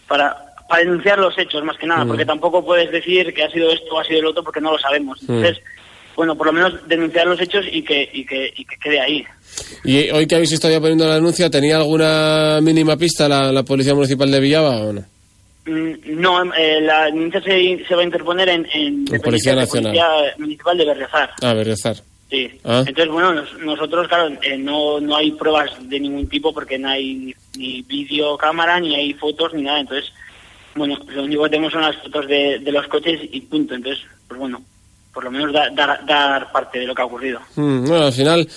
para, 0.08 0.49
para 0.70 0.84
denunciar 0.84 1.18
los 1.18 1.36
hechos 1.36 1.62
más 1.64 1.76
que 1.76 1.86
nada, 1.86 2.04
Mm. 2.04 2.08
porque 2.08 2.24
tampoco 2.24 2.64
puedes 2.64 2.90
decir 2.90 3.34
que 3.34 3.42
ha 3.42 3.50
sido 3.50 3.70
esto 3.70 3.92
o 3.94 3.98
ha 4.00 4.04
sido 4.04 4.20
el 4.20 4.26
otro 4.26 4.42
porque 4.42 4.60
no 4.60 4.72
lo 4.72 4.78
sabemos. 4.78 5.20
Entonces, 5.22 5.58
bueno, 6.16 6.36
por 6.36 6.46
lo 6.46 6.52
menos 6.52 6.86
denunciar 6.88 7.26
los 7.26 7.40
hechos 7.40 7.66
y 7.70 7.82
que, 7.82 8.08
y 8.12 8.24
que, 8.24 8.52
y 8.56 8.64
que 8.64 8.76
quede 8.82 9.00
ahí. 9.00 9.24
Y 9.84 10.10
hoy 10.10 10.26
que 10.26 10.36
habéis 10.36 10.52
estado 10.52 10.72
ya 10.72 10.80
poniendo 10.80 11.06
la 11.08 11.16
denuncia, 11.16 11.50
¿tenía 11.50 11.76
alguna 11.78 12.60
mínima 12.62 12.96
pista 12.96 13.28
la, 13.28 13.50
la 13.52 13.62
Policía 13.64 13.94
Municipal 13.94 14.30
de 14.30 14.40
Villaba 14.40 14.76
o 14.82 14.92
no? 14.92 15.04
Mm, 15.66 16.20
No, 16.20 16.54
eh, 16.54 16.80
la 16.82 17.06
denuncia 17.06 17.42
se, 17.42 17.84
se 17.86 17.94
va 17.94 18.02
a 18.02 18.04
interponer 18.04 18.48
en, 18.48 18.66
en 18.72 19.04
En 19.12 19.20
Policía 19.20 19.54
Nacional. 19.54 19.92
Policía 19.92 20.34
Municipal 20.38 20.78
de 20.78 20.84
Berriozar. 20.86 21.30
Ah, 21.42 21.52
Berriozar. 21.54 21.96
Sí. 22.30 22.48
Ah. 22.64 22.84
Entonces, 22.86 23.08
bueno, 23.12 23.34
nos- 23.34 23.58
nosotros, 23.58 24.06
claro, 24.06 24.28
eh, 24.42 24.56
no, 24.56 25.00
no 25.00 25.16
hay 25.16 25.32
pruebas 25.32 25.70
de 25.88 25.98
ningún 25.98 26.28
tipo 26.28 26.54
porque 26.54 26.78
no 26.78 26.88
hay 26.88 27.14
ni, 27.14 27.34
ni 27.58 27.82
videocámara, 27.82 28.78
ni 28.78 28.94
hay 28.94 29.12
fotos, 29.14 29.52
ni 29.52 29.62
nada. 29.62 29.80
Entonces, 29.80 30.12
bueno, 30.74 30.98
lo 31.08 31.24
único 31.24 31.44
que 31.44 31.50
tenemos 31.50 31.72
son 31.72 31.82
las 31.82 31.96
fotos 31.96 32.26
de, 32.28 32.58
de 32.60 32.72
los 32.72 32.86
coches 32.88 33.20
y 33.32 33.40
punto. 33.42 33.74
Entonces, 33.74 34.02
pues 34.28 34.38
bueno, 34.40 34.62
por 35.12 35.24
lo 35.24 35.30
menos 35.30 35.52
da- 35.52 35.70
dar, 35.74 36.04
dar 36.06 36.52
parte 36.52 36.78
de 36.78 36.86
lo 36.86 36.94
que 36.94 37.02
ha 37.02 37.06
ocurrido. 37.06 37.40
Mm, 37.56 37.86
bueno, 37.86 38.06
al 38.06 38.12
final, 38.12 38.48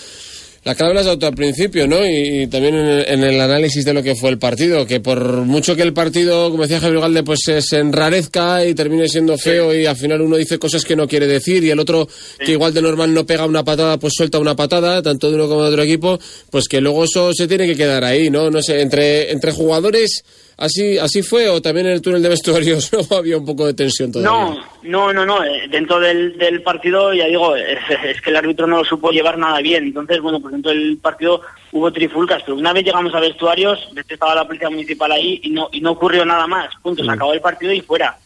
la 0.63 0.75
clave 0.75 0.93
la 0.93 0.99
has 1.01 1.05
dado 1.07 1.27
al 1.27 1.33
principio, 1.35 1.87
¿no? 1.87 2.05
Y, 2.05 2.43
y 2.43 2.47
también 2.47 2.75
en 2.75 2.87
el, 2.87 3.05
en 3.09 3.23
el 3.23 3.41
análisis 3.41 3.83
de 3.83 3.93
lo 3.93 4.01
que 4.03 4.15
fue 4.15 4.29
el 4.29 4.37
partido, 4.37 4.85
que 4.85 4.99
por 5.01 5.19
mucho 5.41 5.75
que 5.75 5.81
el 5.81 5.91
partido, 5.91 6.51
como 6.51 6.63
decía 6.63 6.79
Javier 6.79 7.01
Galde, 7.01 7.23
pues 7.23 7.39
se, 7.43 7.61
se 7.61 7.79
enrarezca 7.79 8.63
y 8.65 8.73
termine 8.73 9.09
siendo 9.09 9.37
feo 9.37 9.73
y 9.75 9.85
al 9.87 9.97
final 9.97 10.21
uno 10.21 10.37
dice 10.37 10.59
cosas 10.59 10.85
que 10.85 10.95
no 10.95 11.05
quiere 11.07 11.27
decir 11.27 11.63
y 11.65 11.69
el 11.71 11.79
otro, 11.79 12.07
que 12.39 12.51
igual 12.53 12.73
de 12.73 12.81
normal 12.81 13.13
no 13.13 13.25
pega 13.25 13.45
una 13.45 13.63
patada, 13.65 13.97
pues 13.97 14.13
suelta 14.15 14.39
una 14.39 14.55
patada, 14.55 15.01
tanto 15.01 15.29
de 15.29 15.35
uno 15.35 15.49
como 15.49 15.63
de 15.63 15.69
otro 15.69 15.81
equipo, 15.83 16.17
pues 16.49 16.67
que 16.69 16.79
luego 16.79 17.03
eso 17.03 17.33
se 17.33 17.47
tiene 17.47 17.65
que 17.65 17.75
quedar 17.75 18.03
ahí, 18.05 18.29
¿no? 18.29 18.49
No 18.49 18.61
sé, 18.61 18.79
entre, 18.81 19.31
entre 19.31 19.51
jugadores... 19.51 20.23
¿Así, 20.63 20.97
¿Así 20.97 21.21
fue 21.21 21.49
o 21.49 21.61
también 21.61 21.87
en 21.87 21.93
el 21.93 22.01
túnel 22.01 22.21
de 22.23 22.29
vestuarios 22.29 22.89
no 23.11 23.17
había 23.17 23.37
un 23.37 23.45
poco 23.45 23.65
de 23.65 23.73
tensión 23.73 24.13
todavía? 24.13 24.31
No, 24.31 24.63
no, 24.83 25.11
no, 25.11 25.25
no. 25.25 25.43
eh, 25.43 25.67
Dentro 25.69 25.99
del, 25.99 26.37
del 26.37 26.61
partido, 26.63 27.13
ya 27.13 27.25
digo, 27.25 27.53
es, 27.57 27.79
es 28.05 28.21
que 28.21 28.29
el 28.29 28.37
árbitro 28.37 28.65
no 28.65 28.77
lo 28.77 28.85
supo 28.85 29.11
llevar 29.11 29.37
nada 29.37 29.59
bien. 29.59 29.83
Entonces, 29.83 30.21
bueno, 30.21 30.39
pues 30.39 30.53
dentro 30.53 30.71
del 30.71 30.97
partido 31.01 31.41
hubo 31.73 31.91
trifulcas, 31.91 32.43
pero 32.45 32.55
una 32.55 32.71
vez 32.71 32.85
llegamos 32.85 33.13
a 33.13 33.19
vestuarios, 33.19 33.89
estaba 34.07 34.35
la 34.35 34.45
policía 34.47 34.69
municipal 34.69 35.11
ahí 35.11 35.41
y 35.43 35.49
no, 35.49 35.67
y 35.73 35.81
no 35.81 35.91
ocurrió 35.91 36.23
nada 36.23 36.47
más. 36.47 36.69
Punto, 36.81 37.03
se 37.03 37.11
acabó 37.11 37.33
el 37.33 37.41
partido 37.41 37.73
y 37.73 37.81
fuera. 37.81 38.17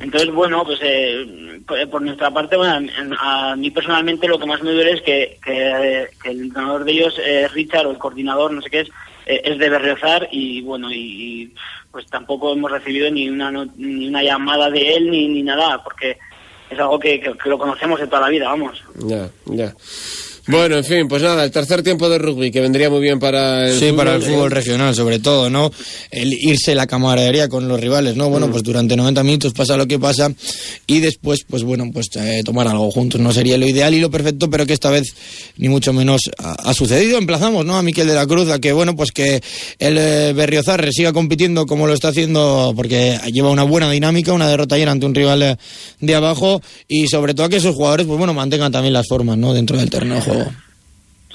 Entonces, 0.00 0.30
bueno, 0.32 0.64
pues 0.64 0.78
eh, 0.82 1.60
por, 1.90 2.00
nuestra 2.02 2.30
parte, 2.30 2.56
bueno, 2.56 2.76
en- 2.76 3.14
a 3.18 3.54
mí 3.56 3.70
personalmente 3.70 4.26
lo 4.28 4.38
que 4.38 4.46
más 4.46 4.62
me 4.62 4.72
duele 4.72 4.92
es 4.92 5.02
que, 5.02 5.38
que, 5.44 6.08
que 6.22 6.30
el 6.30 6.40
entrenador 6.42 6.84
de 6.84 6.92
ellos, 6.92 7.14
eh, 7.22 7.48
Richard, 7.48 7.86
o 7.86 7.90
el 7.90 7.98
coordinador, 7.98 8.52
no 8.52 8.62
sé 8.62 8.70
qué 8.70 8.80
es, 8.80 8.88
eh, 9.26 9.40
es 9.44 9.58
de 9.58 9.68
Berriozar 9.68 10.28
y, 10.32 10.62
bueno, 10.62 10.90
y, 10.92 11.52
pues 11.90 12.06
tampoco 12.06 12.52
hemos 12.52 12.70
recibido 12.70 13.10
ni 13.10 13.28
una, 13.28 13.50
no- 13.50 13.66
ni 13.76 14.08
una 14.08 14.22
llamada 14.22 14.70
de 14.70 14.94
él 14.94 15.10
ni, 15.10 15.28
ni 15.28 15.42
nada, 15.42 15.82
porque 15.84 16.16
es 16.70 16.78
algo 16.78 16.98
que, 16.98 17.20
que- 17.20 17.36
que 17.36 17.48
lo 17.48 17.58
conocemos 17.58 18.00
de 18.00 18.06
toda 18.06 18.22
la 18.22 18.28
vida, 18.28 18.46
vamos. 18.48 18.82
Ya, 19.04 19.28
ya. 19.46 19.74
Bueno, 20.46 20.78
en 20.78 20.84
fin, 20.84 21.08
pues 21.08 21.22
nada, 21.22 21.44
el 21.44 21.50
tercer 21.50 21.82
tiempo 21.82 22.08
de 22.08 22.18
rugby 22.18 22.50
que 22.50 22.60
vendría 22.60 22.90
muy 22.90 23.00
bien 23.00 23.18
para 23.18 23.68
el 23.68 23.74
Sí, 23.74 23.86
fútbol, 23.86 23.96
para 23.96 24.14
el 24.16 24.22
¿eh? 24.22 24.26
fútbol 24.26 24.50
regional, 24.50 24.94
sobre 24.94 25.18
todo, 25.18 25.48
¿no? 25.50 25.70
El 26.10 26.32
irse 26.32 26.74
la 26.74 26.86
camaradería 26.86 27.48
con 27.48 27.68
los 27.68 27.78
rivales, 27.80 28.16
¿no? 28.16 28.28
Bueno, 28.30 28.50
pues 28.50 28.62
durante 28.62 28.96
90 28.96 29.22
minutos 29.22 29.52
pasa 29.52 29.76
lo 29.76 29.86
que 29.86 29.98
pasa 29.98 30.32
y 30.86 31.00
después, 31.00 31.40
pues 31.48 31.62
bueno, 31.62 31.84
pues 31.92 32.08
eh, 32.16 32.42
tomar 32.44 32.66
algo 32.68 32.90
juntos 32.90 33.20
no 33.20 33.32
sería 33.32 33.56
lo 33.58 33.68
ideal 33.68 33.94
y 33.94 34.00
lo 34.00 34.10
perfecto, 34.10 34.50
pero 34.50 34.66
que 34.66 34.72
esta 34.72 34.90
vez 34.90 35.14
ni 35.56 35.68
mucho 35.68 35.92
menos 35.92 36.22
ha, 36.38 36.52
ha 36.70 36.74
sucedido. 36.74 37.18
Emplazamos, 37.18 37.64
¿no? 37.64 37.76
A 37.76 37.82
Miquel 37.82 38.08
de 38.08 38.14
la 38.14 38.26
Cruz 38.26 38.50
a 38.50 38.58
que, 38.58 38.72
bueno, 38.72 38.96
pues 38.96 39.12
que 39.12 39.40
el 39.78 39.98
eh, 39.98 40.32
Berriozar 40.32 40.86
siga 40.92 41.12
compitiendo 41.12 41.66
como 41.66 41.86
lo 41.86 41.94
está 41.94 42.08
haciendo 42.08 42.72
porque 42.74 43.18
lleva 43.32 43.50
una 43.50 43.62
buena 43.62 43.90
dinámica, 43.90 44.32
una 44.32 44.48
derrota 44.48 44.74
ayer 44.74 44.88
ante 44.88 45.06
un 45.06 45.14
rival 45.14 45.42
eh, 45.42 45.56
de 46.00 46.14
abajo 46.14 46.60
y 46.88 47.06
sobre 47.08 47.34
todo 47.34 47.46
a 47.46 47.48
que 47.48 47.60
sus 47.60 47.74
jugadores, 47.74 48.06
pues 48.06 48.18
bueno, 48.18 48.34
mantengan 48.34 48.72
también 48.72 48.94
las 48.94 49.06
formas, 49.06 49.36
¿no? 49.38 49.52
Dentro 49.52 49.76
del 49.76 49.90
terreno 49.90 50.20
juego. 50.34 50.50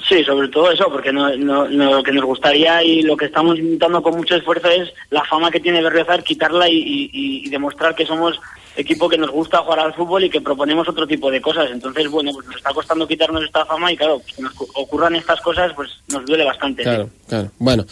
Sí, 0.08 0.22
sobre 0.22 0.46
todo 0.48 0.70
eso, 0.70 0.84
porque 0.90 1.12
no, 1.12 1.34
no- 1.36 1.66
no- 1.68 1.94
lo 1.96 2.02
que 2.02 2.12
nos 2.12 2.24
gustaría 2.24 2.80
y 2.82 3.02
lo 3.02 3.16
que 3.16 3.24
estamos 3.24 3.58
intentando 3.58 4.00
con 4.02 4.16
mucho 4.16 4.36
esfuerzo 4.36 4.68
es 4.68 4.88
la 5.10 5.24
fama 5.24 5.50
que 5.50 5.58
tiene 5.58 5.82
Berriozar, 5.82 6.22
quitarla 6.22 6.68
y, 6.68 6.76
y- 6.76 7.10
y 7.44 7.48
demostrar 7.50 7.94
que 7.94 8.06
somos 8.06 8.38
equipo 8.76 9.08
que 9.08 9.16
nos 9.16 9.30
gusta 9.30 9.58
jugar 9.58 9.80
al 9.80 9.94
fútbol 9.94 10.22
y 10.24 10.30
que 10.30 10.40
proponemos 10.42 10.86
otro 10.86 11.06
tipo 11.08 11.30
de 11.30 11.40
cosas. 11.40 11.70
Entonces, 11.72 12.08
bueno, 12.08 12.30
pues 12.34 12.46
nos 12.46 12.56
está 12.56 12.72
costando 12.74 13.08
quitarnos 13.08 13.42
esta 13.42 13.64
fama 13.64 13.90
y 13.90 13.96
claro, 13.96 14.20
que 14.36 14.42
nos 14.42 14.52
ocurran 14.74 15.16
estas 15.16 15.40
cosas, 15.40 15.72
pues 15.74 15.88
nos 16.12 16.24
duele 16.26 16.44
bastante. 16.44 16.82
Claro, 16.82 17.08
claro. 17.26 17.50
Bueno, 17.58 17.84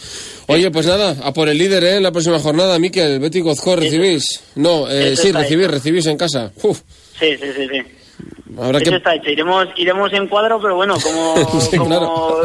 oye, 0.47 0.69
pues 0.71 0.85
nada, 0.85 1.17
a 1.23 1.33
por 1.33 1.49
el 1.49 1.57
líder, 1.57 1.83
¿eh? 1.83 1.97
En 1.97 2.03
la 2.03 2.11
próxima 2.11 2.39
jornada, 2.39 2.77
Miquel, 2.79 3.19
Betty 3.19 3.41
Gozcor, 3.41 3.79
¿recibís? 3.79 4.41
No, 4.55 4.89
eh, 4.89 5.15
sí, 5.17 5.31
recibís, 5.33 5.67
recibís 5.69 6.05
en 6.05 6.17
casa. 6.17 6.51
Uf. 6.61 6.81
Sí, 7.19 7.35
sí, 7.41 7.47
sí, 7.57 7.67
sí. 7.67 7.81
Habrá 8.57 8.79
Eso 8.79 8.95
está 8.95 9.15
hecho. 9.15 9.29
Iremos, 9.29 9.67
iremos 9.75 10.13
en 10.13 10.27
cuadro, 10.27 10.59
pero 10.61 10.75
bueno, 10.75 10.95
como, 11.01 11.35
como 11.77 12.37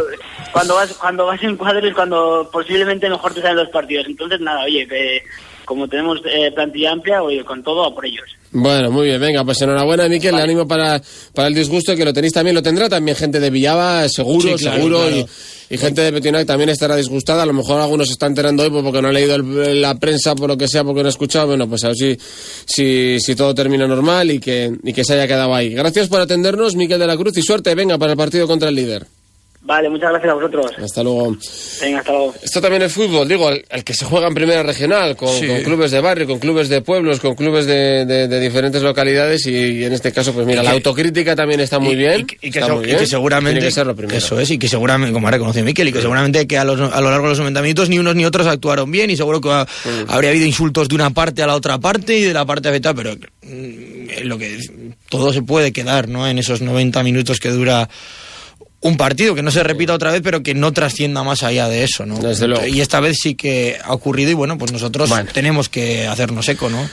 cuando 0.52 0.74
vas 0.74 0.92
cuando 0.94 1.26
vas 1.26 1.42
en 1.42 1.56
cuadro 1.56 1.86
es 1.86 1.94
cuando 1.94 2.48
posiblemente 2.52 3.08
mejor 3.08 3.34
te 3.34 3.42
salen 3.42 3.58
los 3.58 3.68
partidos. 3.68 4.06
Entonces, 4.06 4.40
nada, 4.40 4.64
oye, 4.64 4.86
que 4.88 5.22
como 5.70 5.86
tenemos 5.86 6.18
eh, 6.24 6.50
plantilla 6.50 6.90
amplia, 6.90 7.22
oye, 7.22 7.44
con 7.44 7.62
todo 7.62 7.84
a 7.84 7.94
por 7.94 8.04
ellos. 8.04 8.28
Bueno, 8.50 8.90
muy 8.90 9.06
bien, 9.06 9.20
venga, 9.20 9.44
pues 9.44 9.62
enhorabuena, 9.62 10.08
Miquel, 10.08 10.34
le 10.34 10.42
animo 10.42 10.66
para, 10.66 11.00
para 11.32 11.46
el 11.46 11.54
disgusto, 11.54 11.94
que 11.94 12.04
lo 12.04 12.12
tenéis 12.12 12.32
también, 12.32 12.56
lo 12.56 12.62
tendrá 12.62 12.88
también 12.88 13.16
gente 13.16 13.38
de 13.38 13.50
Villaba, 13.50 14.08
seguro, 14.08 14.58
seguro, 14.58 15.08
Y, 15.70 15.78
gente 15.78 16.02
de 16.02 16.12
Petionac 16.12 16.44
también 16.44 16.70
estará 16.70 16.96
disgustada, 16.96 17.44
a 17.44 17.46
lo 17.46 17.52
mejor 17.52 17.80
algunos 17.80 18.08
se 18.08 18.14
están 18.14 18.32
enterando 18.32 18.64
hoy 18.64 18.70
pues, 18.70 18.82
porque 18.82 19.00
no 19.00 19.06
ha 19.06 19.12
leído 19.12 19.38
la 19.38 19.94
prensa, 19.94 20.34
por 20.34 20.48
lo 20.48 20.58
que 20.58 20.66
sea, 20.66 20.82
porque 20.82 21.02
no 21.02 21.06
ha 21.06 21.10
escuchado, 21.10 21.46
bueno, 21.46 21.68
pues 21.68 21.84
a 21.84 21.90
ver 21.90 21.96
si, 21.96 22.18
si, 22.66 23.20
si 23.20 23.36
todo 23.36 23.54
termina 23.54 23.86
normal 23.86 24.32
y 24.32 24.40
que, 24.40 24.72
y 24.82 24.92
que 24.92 25.04
se 25.04 25.14
haya 25.14 25.28
quedado 25.28 25.54
ahí. 25.54 25.72
Gracias 25.72 26.08
por 26.08 26.20
atendernos, 26.20 26.74
Miquel 26.74 26.98
de 26.98 27.06
la 27.06 27.16
Cruz, 27.16 27.38
y 27.38 27.42
suerte, 27.42 27.76
venga, 27.76 27.96
para 27.96 28.10
el 28.10 28.18
partido 28.18 28.48
contra 28.48 28.70
el 28.70 28.74
líder. 28.74 29.06
Vale, 29.62 29.90
muchas 29.90 30.10
gracias 30.10 30.30
a 30.30 30.34
vosotros. 30.34 30.72
Hasta 30.82 31.02
luego. 31.02 31.36
Venga, 31.82 31.98
hasta 31.98 32.12
luego. 32.12 32.34
Esto 32.42 32.62
también 32.62 32.82
es 32.82 32.92
fútbol, 32.92 33.28
digo, 33.28 33.50
el, 33.50 33.84
que 33.84 33.92
se 33.92 34.06
juega 34.06 34.26
en 34.26 34.34
primera 34.34 34.62
regional, 34.62 35.14
con, 35.16 35.38
clubes 35.62 35.90
de 35.90 36.00
barrio, 36.00 36.26
con 36.26 36.38
clubes 36.38 36.70
de 36.70 36.80
pueblos, 36.80 37.20
con 37.20 37.34
clubes 37.34 37.66
de, 37.66 38.06
de, 38.06 38.40
diferentes 38.40 38.82
localidades 38.82 39.46
y, 39.46 39.84
en 39.84 39.92
este 39.92 40.12
caso, 40.12 40.32
pues 40.32 40.46
mira, 40.46 40.62
la 40.62 40.70
autocrítica 40.70 41.36
también 41.36 41.60
está 41.60 41.78
muy 41.78 41.94
bien. 41.94 42.26
Y, 42.40 42.50
que, 42.50 43.06
seguramente... 43.06 43.68
Eso 43.68 44.40
es, 44.40 44.50
y 44.50 44.58
que 44.58 44.66
seguramente, 44.66 45.12
como 45.12 45.28
ha 45.28 45.30
reconocido 45.30 45.64
Miquel, 45.66 45.88
y 45.88 45.92
que 45.92 46.00
seguramente 46.00 46.46
que 46.46 46.56
a, 46.56 46.64
los, 46.64 46.80
a, 46.80 47.00
lo 47.02 47.10
largo 47.10 47.26
de 47.26 47.30
los 47.30 47.38
90 47.40 47.60
minutos 47.60 47.88
ni 47.90 47.98
unos 47.98 48.16
ni 48.16 48.24
otros 48.24 48.46
actuaron 48.46 48.90
bien 48.90 49.10
y 49.10 49.16
seguro 49.16 49.42
que 49.42 49.50
habría 50.08 50.30
habido 50.30 50.46
insultos 50.46 50.88
de 50.88 50.94
una 50.94 51.10
parte 51.10 51.42
a 51.42 51.46
la 51.46 51.54
otra 51.54 51.78
parte 51.78 52.16
y 52.16 52.22
de 52.22 52.32
la 52.32 52.46
parte 52.46 52.70
afectada, 52.70 52.94
pero 52.94 53.14
mm, 53.42 54.24
lo 54.24 54.38
que 54.38 54.58
todo 55.10 55.34
se 55.34 55.42
puede 55.42 55.72
quedar, 55.72 56.08
¿no? 56.08 56.26
En 56.26 56.38
esos 56.38 56.62
90 56.62 57.02
minutos 57.02 57.40
que 57.40 57.50
dura 57.50 57.88
un 58.82 58.96
partido 58.96 59.34
que 59.34 59.42
no 59.42 59.50
se 59.50 59.62
repita 59.62 59.92
otra 59.92 60.10
vez, 60.10 60.22
pero 60.22 60.42
que 60.42 60.54
no 60.54 60.72
trascienda 60.72 61.22
más 61.22 61.42
allá 61.42 61.68
de 61.68 61.84
eso, 61.84 62.06
¿no? 62.06 62.18
Desde 62.18 62.48
luego. 62.48 62.66
Y 62.66 62.80
esta 62.80 63.00
vez 63.00 63.18
sí 63.20 63.34
que 63.34 63.78
ha 63.82 63.92
ocurrido 63.92 64.30
y 64.30 64.34
bueno, 64.34 64.56
pues 64.56 64.72
nosotros 64.72 65.10
tenemos 65.32 65.68
que 65.68 66.06
hacernos 66.06 66.48
eco, 66.48 66.70
¿no? 66.70 66.88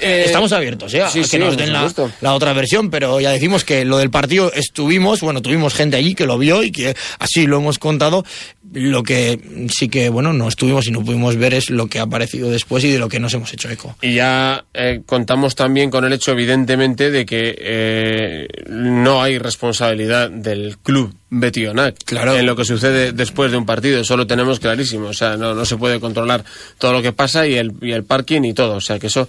Eh, 0.00 0.24
Estamos 0.26 0.52
abiertos, 0.52 0.92
¿eh? 0.94 1.02
a 1.02 1.10
que 1.10 1.38
nos 1.38 1.56
den 1.56 1.72
la, 1.72 2.34
otra 2.34 2.52
versión, 2.52 2.90
pero 2.90 3.20
ya 3.20 3.30
decimos 3.30 3.64
que 3.64 3.84
lo 3.84 3.98
del 3.98 4.10
partido 4.10 4.52
estuvimos, 4.52 5.20
bueno, 5.20 5.42
tuvimos 5.42 5.74
gente 5.74 5.96
allí 5.96 6.14
que 6.14 6.26
lo 6.26 6.38
vio 6.38 6.62
y 6.62 6.72
que 6.72 6.94
así 7.18 7.46
lo 7.46 7.58
hemos 7.58 7.78
contado. 7.78 8.24
Lo 8.72 9.02
que 9.02 9.40
sí 9.76 9.88
que, 9.88 10.08
bueno, 10.10 10.32
no 10.32 10.48
estuvimos 10.48 10.86
y 10.86 10.92
no 10.92 11.04
pudimos 11.04 11.36
ver 11.36 11.54
es 11.54 11.70
lo 11.70 11.88
que 11.88 11.98
ha 11.98 12.02
aparecido 12.02 12.50
después 12.50 12.84
y 12.84 12.90
de 12.90 12.98
lo 12.98 13.08
que 13.08 13.18
nos 13.18 13.34
hemos 13.34 13.52
hecho 13.52 13.68
eco. 13.68 13.96
Y 14.00 14.14
ya 14.14 14.64
eh, 14.74 15.02
contamos 15.04 15.56
también 15.56 15.90
con 15.90 16.04
el 16.04 16.12
hecho, 16.12 16.32
evidentemente, 16.32 17.10
de 17.10 17.26
que 17.26 17.56
eh, 17.58 18.48
no 18.68 19.22
hay 19.22 19.38
responsabilidad 19.38 20.30
del 20.30 20.78
club 20.78 21.14
Betionac 21.30 21.96
claro. 22.04 22.36
en 22.36 22.44
lo 22.44 22.56
que 22.56 22.64
sucede 22.64 23.12
después 23.12 23.50
de 23.50 23.56
un 23.56 23.66
partido. 23.66 24.00
Eso 24.00 24.16
lo 24.16 24.26
tenemos 24.26 24.60
clarísimo. 24.60 25.08
O 25.08 25.14
sea, 25.14 25.36
no, 25.36 25.54
no 25.54 25.64
se 25.64 25.76
puede 25.76 26.00
controlar 26.00 26.44
todo 26.78 26.92
lo 26.92 27.02
que 27.02 27.12
pasa 27.12 27.46
y 27.46 27.54
el, 27.54 27.72
y 27.80 27.92
el 27.92 28.04
parking 28.04 28.42
y 28.42 28.52
todo. 28.52 28.76
O 28.76 28.80
sea, 28.80 28.98
que 28.98 29.06
eso 29.06 29.28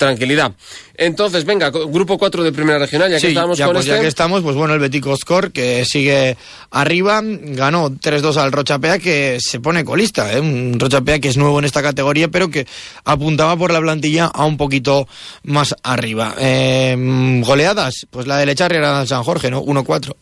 tranquilidad. 0.00 0.52
Entonces, 0.94 1.44
venga, 1.44 1.68
grupo 1.70 2.16
4 2.16 2.42
de 2.42 2.52
Primera 2.52 2.78
Regional, 2.78 3.10
ya 3.10 3.20
que 3.20 3.28
estamos 3.28 3.58
ya, 3.58 3.66
con 3.66 3.74
pues 3.74 3.84
este... 3.84 3.96
ya 3.96 4.00
que 4.00 4.08
estamos, 4.08 4.42
pues 4.42 4.56
bueno, 4.56 4.72
el 4.72 4.80
Betico 4.80 5.14
Score, 5.14 5.52
que 5.52 5.84
sigue 5.84 6.38
arriba, 6.70 7.20
ganó 7.22 7.90
3-2 7.90 8.36
al 8.38 8.50
Rochapea, 8.50 8.98
que 8.98 9.36
se 9.40 9.60
pone 9.60 9.84
colista, 9.84 10.32
¿eh? 10.32 10.40
un 10.40 10.80
Rochapea 10.80 11.18
que 11.18 11.28
es 11.28 11.36
nuevo 11.36 11.58
en 11.58 11.66
esta 11.66 11.82
categoría, 11.82 12.28
pero 12.28 12.50
que 12.50 12.66
apuntaba 13.04 13.56
por 13.58 13.72
la 13.72 13.80
plantilla 13.80 14.24
a 14.24 14.46
un 14.46 14.56
poquito 14.56 15.06
más 15.42 15.76
arriba. 15.82 16.34
Eh, 16.38 16.96
goleadas, 17.44 18.06
pues 18.08 18.26
la 18.26 18.38
de 18.38 18.46
Lecharri 18.46 18.76
era 18.78 19.04
San 19.06 19.22
Jorge, 19.22 19.50
¿no? 19.50 19.62
1-4. 19.62 20.14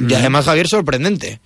Y 0.00 0.14
además, 0.14 0.46
Javier, 0.46 0.66
sorprendente, 0.66 1.38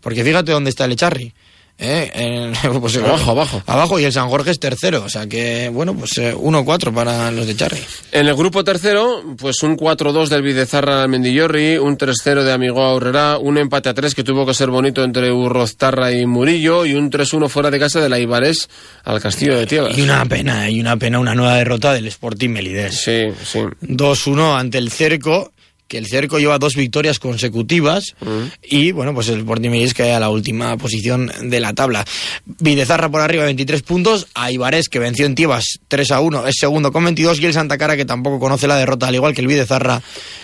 porque 0.00 0.22
fíjate 0.22 0.52
dónde 0.52 0.70
está 0.70 0.84
el 0.84 0.92
Echarri. 0.92 1.34
¿Eh? 1.78 2.52
Pues, 2.80 2.96
abajo, 2.98 3.30
abajo. 3.30 3.62
Abajo 3.66 4.00
y 4.00 4.04
el 4.04 4.12
San 4.12 4.28
Jorge 4.28 4.50
es 4.50 4.60
tercero, 4.60 5.04
o 5.04 5.08
sea 5.08 5.26
que, 5.26 5.70
bueno, 5.72 5.94
pues 5.94 6.12
1-4 6.18 6.88
eh, 6.88 6.92
para 6.92 7.30
los 7.30 7.46
de 7.46 7.56
Charri. 7.56 7.78
En 8.12 8.26
el 8.26 8.34
grupo 8.34 8.64
tercero, 8.64 9.22
pues 9.38 9.62
un 9.62 9.76
4-2 9.76 10.28
del 10.28 10.42
Videzarra 10.42 11.02
al 11.02 11.08
Mendillorri, 11.08 11.78
un 11.78 11.98
3-0 11.98 12.42
de 12.42 12.52
Amigo 12.52 12.82
Aurrera, 12.82 13.38
un 13.38 13.58
empate 13.58 13.88
a 13.88 13.94
3 13.94 14.14
que 14.14 14.24
tuvo 14.24 14.46
que 14.46 14.54
ser 14.54 14.70
bonito 14.70 15.04
entre 15.04 15.30
Urroztarra 15.32 16.12
y 16.12 16.26
Murillo 16.26 16.86
y 16.86 16.94
un 16.94 17.10
3-1 17.10 17.48
fuera 17.48 17.70
de 17.70 17.78
casa 17.78 18.00
de 18.00 18.08
la 18.08 18.18
Ibarés 18.18 18.68
al 19.04 19.20
Castillo 19.20 19.56
de 19.58 19.66
Tiebas. 19.66 19.96
Y 19.96 20.02
una 20.02 20.24
pena, 20.24 20.68
y 20.70 20.80
una 20.80 20.96
pena, 20.96 21.18
una 21.18 21.34
nueva 21.34 21.56
derrota 21.56 21.92
del 21.92 22.06
Sporting 22.06 22.50
Melidés. 22.50 23.02
Sí, 23.02 23.26
sí. 23.44 23.60
2-1 23.82 24.58
ante 24.58 24.78
el 24.78 24.90
Cerco 24.90 25.52
que 25.88 25.98
el 25.98 26.06
Cerco 26.06 26.38
lleva 26.38 26.58
dos 26.58 26.74
victorias 26.74 27.18
consecutivas 27.18 28.14
y 28.62 28.92
bueno, 28.92 29.14
pues 29.14 29.28
el 29.28 29.38
Sporting 29.38 29.70
que 29.70 29.92
cae 29.94 30.12
a 30.12 30.20
la 30.20 30.30
última 30.30 30.76
posición 30.76 31.30
de 31.42 31.60
la 31.60 31.72
tabla. 31.72 32.04
Videzarra 32.44 33.08
por 33.08 33.20
arriba 33.20 33.44
23 33.44 33.82
puntos, 33.82 34.26
a 34.34 34.50
Ibarés 34.50 34.88
que 34.88 34.98
venció 34.98 35.26
en 35.26 35.34
Tiebas 35.34 35.80
3 35.88 36.10
a 36.10 36.20
1, 36.20 36.46
es 36.46 36.56
segundo 36.58 36.92
con 36.92 37.04
22 37.04 37.40
y 37.40 37.46
el 37.46 37.52
Santa 37.52 37.78
Cara 37.78 37.96
que 37.96 38.04
tampoco 38.04 38.38
conoce 38.38 38.66
la 38.66 38.76
derrota 38.76 39.08
al 39.08 39.14
igual 39.14 39.34
que 39.34 39.40
el 39.40 39.46
Videzarra 39.46 40.02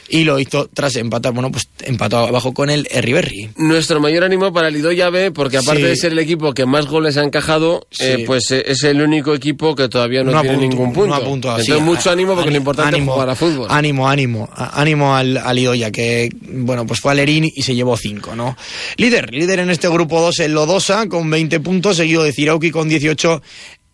y 0.08 0.24
lo 0.24 0.38
hizo 0.38 0.68
tras 0.72 0.96
empatar, 0.96 1.32
bueno, 1.32 1.50
pues 1.50 1.68
empató 1.84 2.18
abajo 2.18 2.52
con 2.52 2.68
el 2.68 2.86
Herriberri. 2.90 3.50
Nuestro 3.56 3.98
mayor 3.98 4.24
ánimo 4.24 4.52
para 4.52 4.68
el 4.68 4.76
Idoya 4.76 5.08
B, 5.08 5.30
porque 5.30 5.56
aparte 5.56 5.82
de 5.82 5.96
ser 5.96 6.12
el 6.12 6.18
equipo 6.18 6.52
que 6.52 6.66
más 6.66 6.86
goles 6.86 7.16
ha 7.16 7.22
encajado, 7.22 7.86
eh, 7.98 8.24
pues 8.26 8.50
eh, 8.50 8.62
es 8.66 8.82
el 8.84 9.00
único 9.00 9.34
equipo 9.34 9.74
que 9.74 9.88
todavía 9.88 10.22
no, 10.22 10.38
tiene 10.42 10.68
ningún 10.68 10.92
punto. 10.92 11.16
Entonces 11.16 11.80
mucho 11.80 12.10
ánimo 12.10 12.34
porque 12.34 12.50
lo 12.50 12.58
importante 12.58 12.98
es 12.98 13.04
jugar 13.04 13.30
a 13.30 13.34
fútbol. 13.34 13.66
Ánimo, 13.70 14.06
ánimo, 14.06 14.50
ánimo 14.54 15.16
al, 15.16 15.31
al 15.38 15.58
Idoya 15.58 15.90
que, 15.90 16.30
bueno, 16.42 16.86
pues 16.86 17.00
fue 17.00 17.12
a 17.12 17.14
Lerín 17.14 17.44
y 17.44 17.62
se 17.62 17.74
llevó 17.74 17.96
5, 17.96 18.34
¿no? 18.34 18.56
Líder, 18.96 19.32
líder 19.32 19.60
en 19.60 19.70
este 19.70 19.88
grupo 19.88 20.20
2 20.20 20.40
el 20.40 20.52
Lodosa 20.52 21.06
con 21.08 21.28
20 21.30 21.60
puntos, 21.60 21.96
seguido 21.96 22.22
de 22.22 22.32
Cirauki 22.32 22.70
con 22.70 22.88
18 22.88 23.42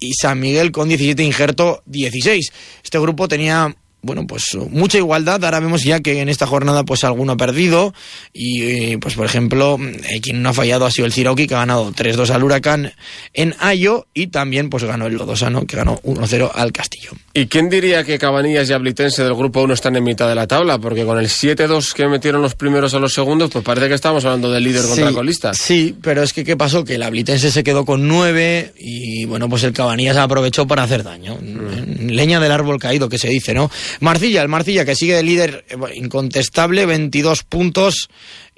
y 0.01 0.13
San 0.15 0.41
Miguel 0.41 0.71
con 0.71 0.89
17, 0.89 1.23
Injerto 1.23 1.83
16. 1.87 2.53
Este 2.83 2.99
grupo 2.99 3.29
tenía 3.29 3.75
bueno, 4.01 4.27
pues 4.27 4.57
mucha 4.71 4.99
igualdad. 4.99 5.45
Ahora 5.45 5.59
vemos 5.59 5.83
ya 5.83 6.01
que 6.01 6.21
en 6.21 6.29
esta 6.29 6.47
jornada 6.47 6.85
pues 6.85 7.03
alguno 7.03 7.33
ha 7.33 7.37
perdido 7.37 7.93
y 8.33 8.63
eh, 8.63 8.99
pues 9.01 9.15
por 9.15 9.27
ejemplo 9.27 9.77
eh, 9.81 10.21
quien 10.21 10.41
no 10.41 10.51
ha 10.51 10.53
fallado 10.53 10.87
ha 10.87 10.91
sido 10.91 11.07
el 11.07 11.13
Ciroki 11.13 11.49
que 11.49 11.55
ha 11.55 11.59
ganado 11.59 11.93
3-2 11.93 12.31
al 12.31 12.45
Huracán 12.45 12.93
en 13.35 13.57
Ayo 13.59 14.07
y 14.15 14.29
también 14.29 14.71
pues 14.71 14.85
ganó 14.85 15.07
el 15.07 15.15
Lodosano 15.15 15.67
que 15.67 15.77
ganó 15.77 16.01
1-0 16.03 16.51
al 16.55 16.73
Castillo. 16.73 17.11
¿Y 17.35 17.47
quién 17.47 17.69
diría 17.69 18.05
que 18.05 18.19
Cabanillas 18.19 18.71
y 18.71 18.73
Ablitense 18.73 19.25
del 19.25 19.35
grupo 19.35 19.63
1 19.63 19.75
están 19.75 19.97
en 19.97 20.05
mitad 20.05 20.29
de 20.29 20.37
la 20.37 20.47
tabla? 20.47 20.79
Porque 20.79 21.05
con 21.05 21.19
el 21.19 21.29
7-2 21.29 21.93
que 21.93 22.07
metieron 22.07 22.41
los 22.41 22.55
primeros 22.55 22.95
a 22.95 23.01
los 23.01 23.13
segundos 23.13 23.51
pues 23.51 23.65
parece 23.65 23.89
que 23.89 23.95
estamos 23.95 24.25
hablando 24.25 24.51
del 24.53 24.63
líder 24.63 24.87
contra 24.87 25.13
colista. 25.13 25.53
Sí, 25.55 25.97
pero 26.01 26.23
es 26.23 26.33
que 26.33 26.45
¿qué 26.45 26.57
pasó? 26.57 26.85
Que 26.85 26.95
el 26.95 27.03
Ablitense 27.03 27.51
se 27.51 27.65
quedó 27.65 27.85
con 27.85 28.07
9 28.07 28.75
y 28.79 29.25
bueno 29.25 29.49
pues 29.49 29.65
el 29.65 29.73
Cabanillas 29.73 30.17
aprovechó 30.17 30.69
para 30.69 30.85
hacer 30.85 31.03
daño. 31.03 31.37
Mm. 31.41 32.11
Leña 32.11 32.39
del 32.39 32.53
árbol 32.53 32.79
caído 32.79 33.09
que 33.09 33.19
se 33.19 33.29
dice, 33.29 33.55
¿no? 33.55 33.71
Marcilla, 34.01 34.43
el 34.43 34.49
Marcilla 34.49 34.85
que 34.85 34.95
sigue 34.95 35.15
de 35.15 35.23
líder 35.23 35.65
eh, 35.69 35.77
incontestable, 35.95 36.87
22 36.87 37.45
puntos 37.45 38.09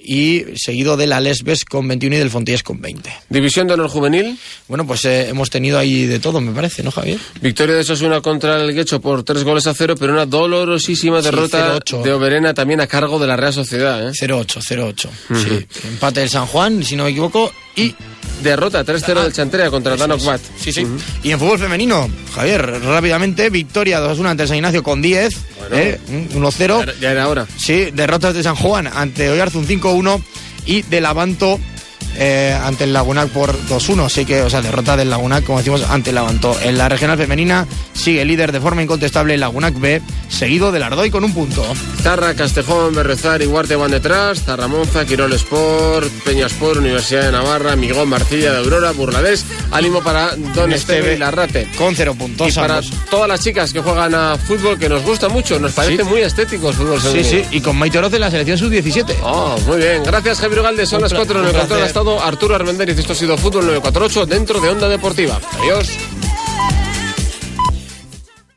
y 0.03 0.45
seguido 0.57 0.97
de 0.97 1.07
la 1.07 1.21
Lesbes 1.21 1.65
con 1.65 1.87
21 1.87 2.17
y 2.17 2.19
del 2.19 2.31
Fontillas 2.31 2.63
con 2.63 2.81
20. 2.81 3.13
¿División 3.29 3.67
de 3.67 3.75
honor 3.75 3.89
juvenil? 3.89 4.39
Bueno, 4.69 4.87
pues 4.87 5.05
eh, 5.05 5.29
hemos 5.29 5.51
tenido 5.51 5.79
ahí 5.79 6.07
de 6.07 6.19
todo, 6.19 6.41
me 6.41 6.53
parece, 6.53 6.83
¿no, 6.83 6.91
Javier? 6.91 7.19
Victoria 7.41 7.75
de 7.75 7.85
Sosuna 7.85 8.21
contra 8.21 8.63
el 8.63 8.75
Guecho 8.75 9.01
por 9.01 9.23
tres 9.25 9.45
goles 9.45 9.67
a 9.67 9.75
cero, 9.75 9.95
pero 9.99 10.13
una 10.13 10.27
dolorosísima 10.27 11.21
derrota 11.21 11.79
de 11.79 12.13
Oberena 12.13 12.55
también 12.55 12.81
a 12.81 12.87
cargo 12.87 13.19
de 13.19 13.27
la 13.27 13.37
Real 13.37 13.53
Sociedad. 13.53 14.09
¿eh? 14.09 14.13
0-8, 14.13 14.61
0-8. 14.63 15.09
Sí. 15.35 15.89
Empate 15.89 16.21
del 16.21 16.31
San 16.31 16.47
Juan, 16.47 16.83
si 16.83 16.97
no 16.97 17.05
me 17.05 17.11
equivoco, 17.11 17.53
y 17.77 17.95
derrota 18.43 18.85
3-0 18.85 19.23
del 19.23 19.33
Chantrea 19.33 19.71
contra 19.71 19.97
Danok 19.97 20.25
Bat. 20.25 20.41
Sí, 20.59 20.73
sí. 20.73 20.87
Y 21.23 21.31
en 21.31 21.39
fútbol 21.39 21.59
femenino, 21.59 22.09
Javier, 22.35 22.81
rápidamente, 22.83 23.51
victoria 23.51 24.01
2-1 24.01 24.27
ante 24.27 24.47
San 24.47 24.57
Ignacio 24.57 24.83
con 24.83 25.03
10, 25.03 25.37
¿eh? 25.73 25.99
1-0. 26.35 26.95
Ya 27.01 27.13
era 27.13 27.29
hora. 27.29 27.47
Sí, 27.57 27.91
derrotas 27.93 28.35
de 28.35 28.43
San 28.43 28.57
Juan 28.57 28.87
ante 28.87 29.31
Oyarzun 29.31 29.67
5-1 29.67 30.23
y 30.67 30.83
de 30.83 31.01
Lavanto 31.01 31.59
eh, 32.17 32.57
ante 32.63 32.85
el 32.85 32.93
Lagunac 32.93 33.29
por 33.31 33.57
2-1. 33.69 34.07
Así 34.07 34.25
que, 34.25 34.43
o 34.43 34.51
sea, 34.51 34.61
derrota 34.63 34.97
del 34.97 35.11
Lagunac, 35.11 35.45
como 35.45 35.59
decimos, 35.59 35.83
ante 35.89 36.11
el 36.11 36.17
Lavanto. 36.17 36.57
En 36.63 36.77
la 36.79 36.89
regional 36.89 37.17
femenina 37.19 37.67
sigue 37.93 38.25
líder 38.25 38.53
de 38.53 38.61
forma 38.61 38.83
incontestable 38.83 39.35
el 39.35 39.41
Lagunac 39.41 39.79
B 39.79 40.01
seguido 40.29 40.73
del 40.73 40.83
Ardoy 40.83 41.11
con 41.11 41.25
un 41.25 41.35
punto. 41.35 41.65
Tarra, 42.03 42.35
Castejón, 42.35 42.95
Berrezar 42.95 43.43
y 43.43 43.47
Guarte 43.47 43.77
van 43.77 43.91
detrás, 43.91 44.43
Zarramonza, 44.45 45.05
Quirol 45.05 45.33
Sport, 45.35 46.09
Peñasport, 46.25 46.79
Universidad 46.79 47.23
de 47.25 47.33
Navarra, 47.33 47.77
Migón, 47.77 48.09
Marcilla 48.09 48.53
de 48.53 48.59
Aurora, 48.59 48.91
Burladés, 48.93 49.45
ánimo 49.71 50.03
para 50.03 50.35
Don 50.55 50.73
Esteve 50.73 51.15
y 51.15 51.19
Larrate. 51.19 51.69
Con 51.77 51.95
cero 51.95 52.15
puntos. 52.19 52.49
Y 52.49 52.53
para 52.53 52.79
ambos. 52.79 52.93
todas 53.11 53.29
las 53.29 53.41
chicas 53.41 53.73
que 53.73 53.81
juegan 53.81 54.15
a 54.15 54.37
fútbol, 54.39 54.79
que 54.79 54.89
nos 54.89 55.03
gusta 55.03 55.29
mucho, 55.29 55.59
nos 55.59 55.73
parece 55.73 56.03
Sí. 56.05 56.09
muy 56.09 56.21
estético 56.23 56.71
el 56.71 56.75
fútbol 56.75 57.01
Sí, 57.01 57.09
femenino. 57.09 57.31
sí, 57.51 57.57
y 57.57 57.61
con 57.61 57.77
Maite 57.77 57.99
Oroz 57.99 58.13
en 58.15 58.21
la 58.21 58.31
selección 58.31 58.57
sub-17. 58.59 59.17
Oh, 59.23 59.57
muy 59.67 59.79
bien. 59.79 60.03
Gracias, 60.05 60.39
Javier 60.41 60.63
Galde. 60.63 60.87
Son 60.87 60.99
Un 60.99 61.03
las 61.03 61.13
pla- 61.13 61.19
4 61.21 61.41
en 61.41 61.47
el 61.47 61.53
estado 61.91 62.23
Arturo 62.23 62.55
Armendariz. 62.55 62.97
Esto 62.97 63.13
ha 63.13 63.17
sido 63.17 63.37
Fútbol 63.37 63.67
948 63.67 64.27
dentro 64.27 64.61
de 64.61 64.69
Onda 64.69 64.89
Deportiva. 64.89 65.41
Adiós. 65.59 66.20